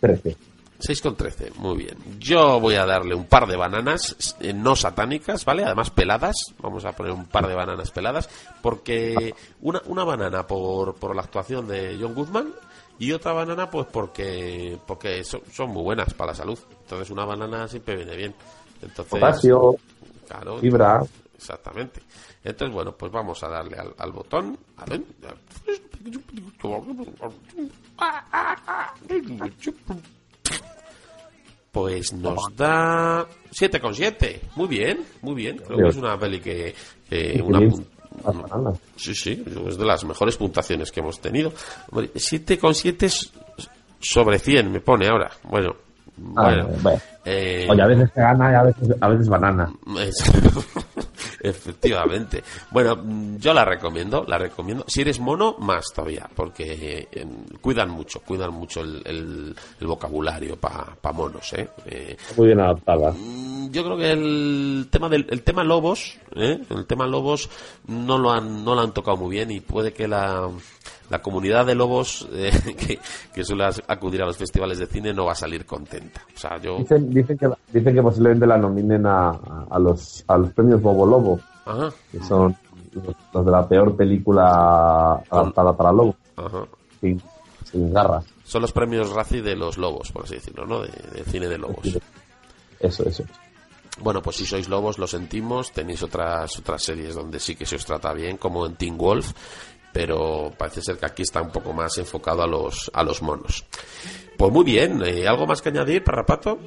13. 0.00 0.36
6 0.78 1.00
con 1.00 1.16
13, 1.16 1.52
muy 1.56 1.78
bien. 1.78 1.96
Yo 2.18 2.60
voy 2.60 2.74
a 2.74 2.84
darle 2.84 3.14
un 3.14 3.24
par 3.24 3.46
de 3.46 3.56
bananas 3.56 4.36
eh, 4.40 4.52
no 4.52 4.76
satánicas, 4.76 5.44
¿vale? 5.44 5.64
Además 5.64 5.90
peladas, 5.90 6.36
vamos 6.60 6.84
a 6.84 6.92
poner 6.92 7.12
un 7.12 7.24
par 7.24 7.46
de 7.46 7.54
bananas 7.54 7.90
peladas, 7.90 8.28
porque 8.60 9.34
una, 9.62 9.80
una 9.86 10.04
banana 10.04 10.46
por, 10.46 10.94
por 10.96 11.16
la 11.16 11.22
actuación 11.22 11.66
de 11.68 11.96
John 11.98 12.14
Goodman 12.14 12.52
y 12.98 13.12
otra 13.12 13.32
banana 13.32 13.70
pues 13.70 13.86
porque 13.90 14.78
porque 14.86 15.24
son, 15.24 15.40
son 15.50 15.70
muy 15.70 15.82
buenas 15.82 16.12
para 16.14 16.32
la 16.32 16.36
salud. 16.36 16.58
Entonces 16.82 17.10
una 17.10 17.24
banana 17.24 17.66
siempre 17.66 17.96
viene 17.96 18.16
bien. 18.16 18.34
Entonces, 18.84 19.06
Potasio, 19.06 19.76
claro, 20.28 20.58
fibra, 20.58 21.02
Exactamente. 21.36 22.00
Entonces, 22.42 22.74
bueno, 22.74 22.92
pues 22.92 23.10
vamos 23.10 23.42
a 23.42 23.48
darle 23.48 23.76
al, 23.78 23.94
al 23.98 24.12
botón. 24.12 24.58
A 24.76 24.84
ver. 24.84 25.02
Pues 31.72 32.12
nos 32.12 32.54
da 32.56 33.26
7,7. 33.50 34.40
Muy 34.56 34.68
bien, 34.68 35.04
muy 35.22 35.34
bien. 35.34 35.56
Creo 35.58 35.78
que 35.78 35.88
es 35.88 35.96
una 35.96 36.18
peli 36.18 36.40
que. 36.40 36.74
que 37.08 37.42
una. 37.42 37.60
Sí, 38.96 39.14
sí, 39.14 39.44
es 39.66 39.76
de 39.76 39.84
las 39.84 40.04
mejores 40.04 40.36
puntuaciones 40.36 40.92
que 40.92 41.00
hemos 41.00 41.20
tenido. 41.20 41.52
Hombre, 41.90 42.12
7,7 42.14 43.02
es 43.02 43.32
sobre 43.98 44.38
100 44.38 44.70
me 44.70 44.80
pone 44.80 45.08
ahora. 45.08 45.32
Bueno, 45.42 45.74
Ah, 46.36 46.64
bueno. 46.80 47.00
Eh, 47.24 47.66
Oye, 47.70 47.82
a 47.82 47.86
veces 47.86 48.10
se 48.14 48.20
gana 48.20 48.52
y 48.52 48.54
a 48.54 48.62
veces, 48.62 48.96
a 49.00 49.08
veces 49.08 49.28
banana. 49.28 49.72
es- 50.00 50.24
Efectivamente. 51.40 52.42
Bueno, 52.70 53.02
yo 53.38 53.52
la 53.52 53.64
recomiendo, 53.64 54.24
la 54.26 54.38
recomiendo. 54.38 54.84
Si 54.88 55.02
eres 55.02 55.20
mono, 55.20 55.56
más 55.58 55.84
todavía, 55.94 56.28
porque 56.34 57.08
eh, 57.12 57.26
cuidan 57.60 57.90
mucho, 57.90 58.20
cuidan 58.20 58.52
mucho 58.52 58.80
el, 58.80 59.02
el- 59.04 59.56
el 59.80 59.86
vocabulario 59.86 60.56
para 60.56 60.96
monos, 61.12 61.52
¿eh? 61.52 61.68
Eh, 61.86 62.16
Muy 62.36 62.46
bien 62.46 62.60
adaptada. 62.60 63.12
mm, 63.12 63.70
yo 63.70 63.84
creo 63.84 63.96
que 63.96 64.10
el 64.12 64.88
tema 64.90 65.08
del 65.08 65.26
el 65.30 65.42
tema 65.42 65.64
lobos, 65.64 66.16
¿eh? 66.34 66.60
el 66.70 66.86
tema 66.86 67.06
lobos 67.06 67.50
no 67.88 68.16
lo 68.18 68.30
han 68.32 68.64
no 68.64 68.74
lo 68.74 68.80
han 68.80 68.92
tocado 68.92 69.16
muy 69.18 69.30
bien 69.36 69.50
y 69.50 69.60
puede 69.60 69.92
que 69.92 70.08
la 70.08 70.48
la 71.10 71.20
comunidad 71.20 71.66
de 71.66 71.74
lobos 71.74 72.26
eh, 72.32 72.50
que, 72.78 72.98
que, 73.32 73.44
suele 73.44 73.64
acudir 73.88 74.22
a 74.22 74.26
los 74.26 74.36
festivales 74.36 74.78
de 74.78 74.86
cine 74.86 75.12
no 75.12 75.26
va 75.26 75.32
a 75.32 75.36
salir 75.36 75.66
contenta. 75.66 76.22
O 76.34 76.38
sea, 76.38 76.58
yo... 76.58 76.78
dicen, 76.78 77.10
dicen, 77.10 77.38
que, 77.38 77.48
dicen 77.72 77.94
que 77.94 78.02
posiblemente 78.02 78.46
la 78.46 78.58
nominen 78.58 79.06
a, 79.06 79.30
a, 79.70 79.78
los, 79.78 80.24
a 80.26 80.38
los 80.38 80.52
premios 80.52 80.80
Bobo 80.80 81.06
Lobo, 81.06 81.40
que 82.10 82.20
son 82.20 82.56
los, 83.32 83.44
de 83.44 83.50
la 83.50 83.66
peor 83.66 83.96
película 83.96 85.22
adaptada 85.30 85.76
para 85.76 85.92
lobos, 85.92 86.16
sin, 87.00 87.20
sin, 87.64 87.92
garras. 87.92 88.24
Son 88.44 88.62
los 88.62 88.72
premios 88.72 89.10
Razzie 89.12 89.42
de 89.42 89.56
los 89.56 89.78
lobos, 89.78 90.12
por 90.12 90.24
así 90.24 90.34
decirlo, 90.34 90.66
¿no? 90.66 90.80
De, 90.80 90.90
cine 91.24 91.48
de 91.48 91.58
lobos. 91.58 91.98
Eso, 92.78 93.04
eso. 93.04 93.24
Bueno, 94.00 94.20
pues 94.20 94.36
si 94.36 94.44
sois 94.44 94.68
lobos, 94.68 94.98
lo 94.98 95.06
sentimos. 95.06 95.72
Tenéis 95.72 96.02
otras 96.02 96.58
otras 96.58 96.82
series 96.82 97.14
donde 97.14 97.38
sí 97.38 97.54
que 97.54 97.64
se 97.64 97.76
os 97.76 97.86
trata 97.86 98.12
bien, 98.12 98.36
como 98.36 98.66
en 98.66 98.74
Teen 98.74 98.98
Wolf 98.98 99.32
pero 99.94 100.50
parece 100.58 100.82
ser 100.82 100.98
que 100.98 101.06
aquí 101.06 101.22
está 101.22 101.40
un 101.40 101.52
poco 101.52 101.72
más 101.72 101.96
enfocado 101.98 102.42
a 102.42 102.48
los, 102.48 102.90
a 102.92 103.04
los 103.04 103.22
monos. 103.22 103.64
Pues 104.36 104.52
muy 104.52 104.64
bien, 104.64 105.00
eh, 105.06 105.28
¿algo 105.28 105.46
más 105.46 105.62
que 105.62 105.68
añadir, 105.68 106.02
Parrapato? 106.02 106.58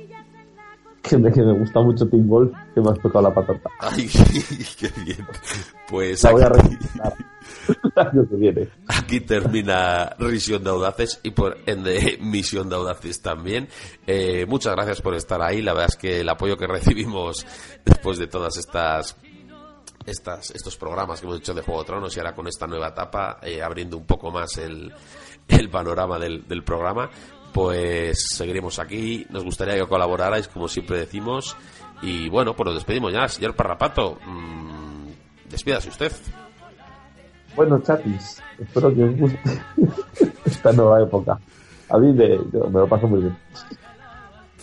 Que 1.01 1.17
me, 1.17 1.29
que 1.31 1.41
me 1.41 1.59
gusta 1.59 1.81
mucho 1.81 2.07
Team 2.07 2.29
que 2.73 2.81
me 2.81 2.89
has 2.89 2.99
tocado 3.01 3.27
la 3.27 3.33
patata. 3.33 3.69
Ay, 3.79 4.07
qué 4.79 4.89
bien. 5.03 5.27
Pues 5.89 6.23
la 6.23 6.31
voy 6.31 6.41
a 6.41 6.51
que 8.29 8.35
viene. 8.35 8.69
Aquí 8.87 9.19
termina 9.19 10.15
Risión 10.19 10.63
de 10.63 10.69
Audaces 10.69 11.19
y 11.23 11.31
por 11.31 11.57
ende 11.65 12.17
Misión 12.21 12.69
de 12.69 12.75
Audaces 12.75 13.21
también. 13.21 13.67
Eh, 14.05 14.45
muchas 14.47 14.73
gracias 14.73 15.01
por 15.01 15.15
estar 15.15 15.41
ahí. 15.41 15.61
La 15.61 15.73
verdad 15.73 15.89
es 15.89 15.97
que 15.97 16.21
el 16.21 16.29
apoyo 16.29 16.55
que 16.55 16.67
recibimos 16.67 17.45
después 17.83 18.17
de 18.19 18.27
todas 18.27 18.57
estas 18.57 19.17
estas, 20.07 20.51
estos 20.51 20.77
programas 20.77 21.19
que 21.19 21.27
hemos 21.27 21.39
hecho 21.39 21.53
de 21.53 21.61
Juego 21.61 21.81
de 21.81 21.87
Tronos 21.87 22.15
y 22.15 22.19
ahora 22.19 22.33
con 22.33 22.47
esta 22.47 22.65
nueva 22.65 22.87
etapa, 22.87 23.39
eh, 23.43 23.61
abriendo 23.61 23.97
un 23.97 24.05
poco 24.05 24.31
más 24.31 24.57
el, 24.57 24.91
panorama 25.69 26.17
del, 26.17 26.47
del, 26.47 26.63
programa, 26.63 27.09
pues 27.53 28.25
seguiremos 28.29 28.79
aquí. 28.79 29.27
Nos 29.29 29.43
gustaría 29.43 29.75
que 29.75 29.85
colaborarais, 29.85 30.47
como 30.47 30.67
siempre 30.67 30.97
decimos. 30.97 31.55
Y 32.01 32.29
bueno, 32.29 32.55
pues 32.55 32.65
nos 32.65 32.75
despedimos 32.75 33.11
ya. 33.11 33.27
Señor 33.27 33.55
Parrapato, 33.55 34.17
mmm, 34.25 35.07
despídase 35.49 35.89
usted. 35.89 36.11
Bueno, 37.55 37.79
chatis, 37.79 38.41
espero 38.59 38.93
que 38.93 39.03
os 39.03 39.17
guste 39.17 39.61
esta 40.45 40.71
nueva 40.71 41.01
época. 41.01 41.39
A 41.89 41.97
mí 41.97 42.13
me, 42.13 42.37
me 42.37 42.79
lo 42.79 42.87
paso 42.87 43.07
muy 43.07 43.21
bien. 43.21 43.37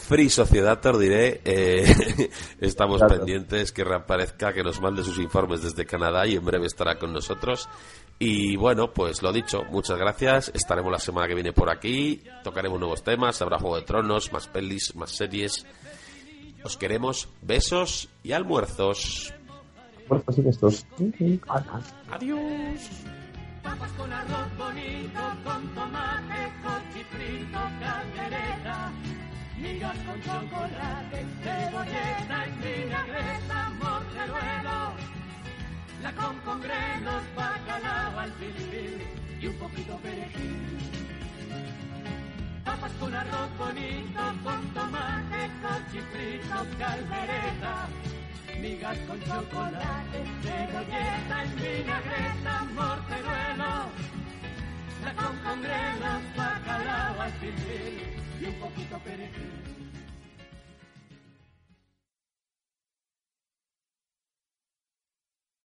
Free 0.07 0.29
Sociedad, 0.29 0.81
te 0.81 0.99
diré, 0.99 1.41
eh, 1.47 2.31
estamos 2.61 3.01
pendientes 3.09 3.73
que 3.73 3.85
reaparezca, 3.85 4.53
que 4.53 4.63
nos 4.63 4.79
mande 4.79 5.03
sus 5.03 5.19
informes 5.19 5.63
desde 5.63 5.87
Canadá 5.87 6.27
y 6.27 6.37
en 6.37 6.45
breve 6.45 6.67
estará 6.67 6.99
con 6.99 7.11
nosotros. 7.11 7.71
Y 8.19 8.55
bueno, 8.57 8.93
pues 8.93 9.23
lo 9.23 9.33
dicho, 9.33 9.65
muchas 9.71 9.99
gracias. 9.99 10.51
Estaremos 10.53 10.93
la 10.93 10.99
semana 10.99 11.27
que 11.27 11.35
viene 11.35 11.55
por 11.55 11.71
aquí, 11.71 12.23
tocaremos 12.43 12.79
nuevos 12.79 13.03
temas, 13.03 13.41
habrá 13.41 13.59
Juego 13.59 13.77
de 13.77 13.83
Tronos, 13.83 14.31
más 14.31 14.47
pelis, 14.47 14.95
más 14.95 15.11
series. 15.11 15.65
Os 16.63 16.77
queremos 16.77 17.31
besos 17.41 18.11
y 18.23 18.33
almuerzos. 18.33 19.33
estos. 20.47 20.87
Adiós. 22.11 22.91
con 23.97 24.13
arroz 24.13 24.59
bonito, 24.59 25.21
con 25.45 25.67
tomate, 25.75 26.53
migas 29.65 29.99
con 30.07 30.21
chocolate, 30.21 31.19
cebolleta 31.43 32.39
y 32.47 32.53
vinagreta, 32.65 33.59
morteruelo, 33.81 34.81
la 36.03 36.13
con 36.19 36.37
con 36.47 36.61
grenos, 36.61 37.25
bacalao 37.35 38.19
al 38.19 38.33
filfil 38.33 39.03
y 39.41 39.47
un 39.47 39.57
poquito 39.57 39.97
perejil. 40.05 40.57
Papas 42.65 42.93
con 43.01 43.15
arroz 43.15 43.51
bonito, 43.59 44.23
con 44.45 44.61
tomate, 44.75 45.41
cochifrito, 45.63 46.57
caldereta, 46.79 47.75
migas 48.61 48.99
con 49.07 49.19
chocolate, 49.29 50.19
cebolleta 50.43 51.37
y 51.45 51.53
vinagreta, 51.63 52.55
morteruelo, 52.79 53.75
la 55.05 55.13
con 55.21 55.37
con 55.45 55.63
grenos, 55.63 56.23
bacalao 56.37 57.21
al 57.23 57.33
y 58.41 58.47
un 58.47 58.55
poquito 58.55 58.99
perejil. 58.99 59.74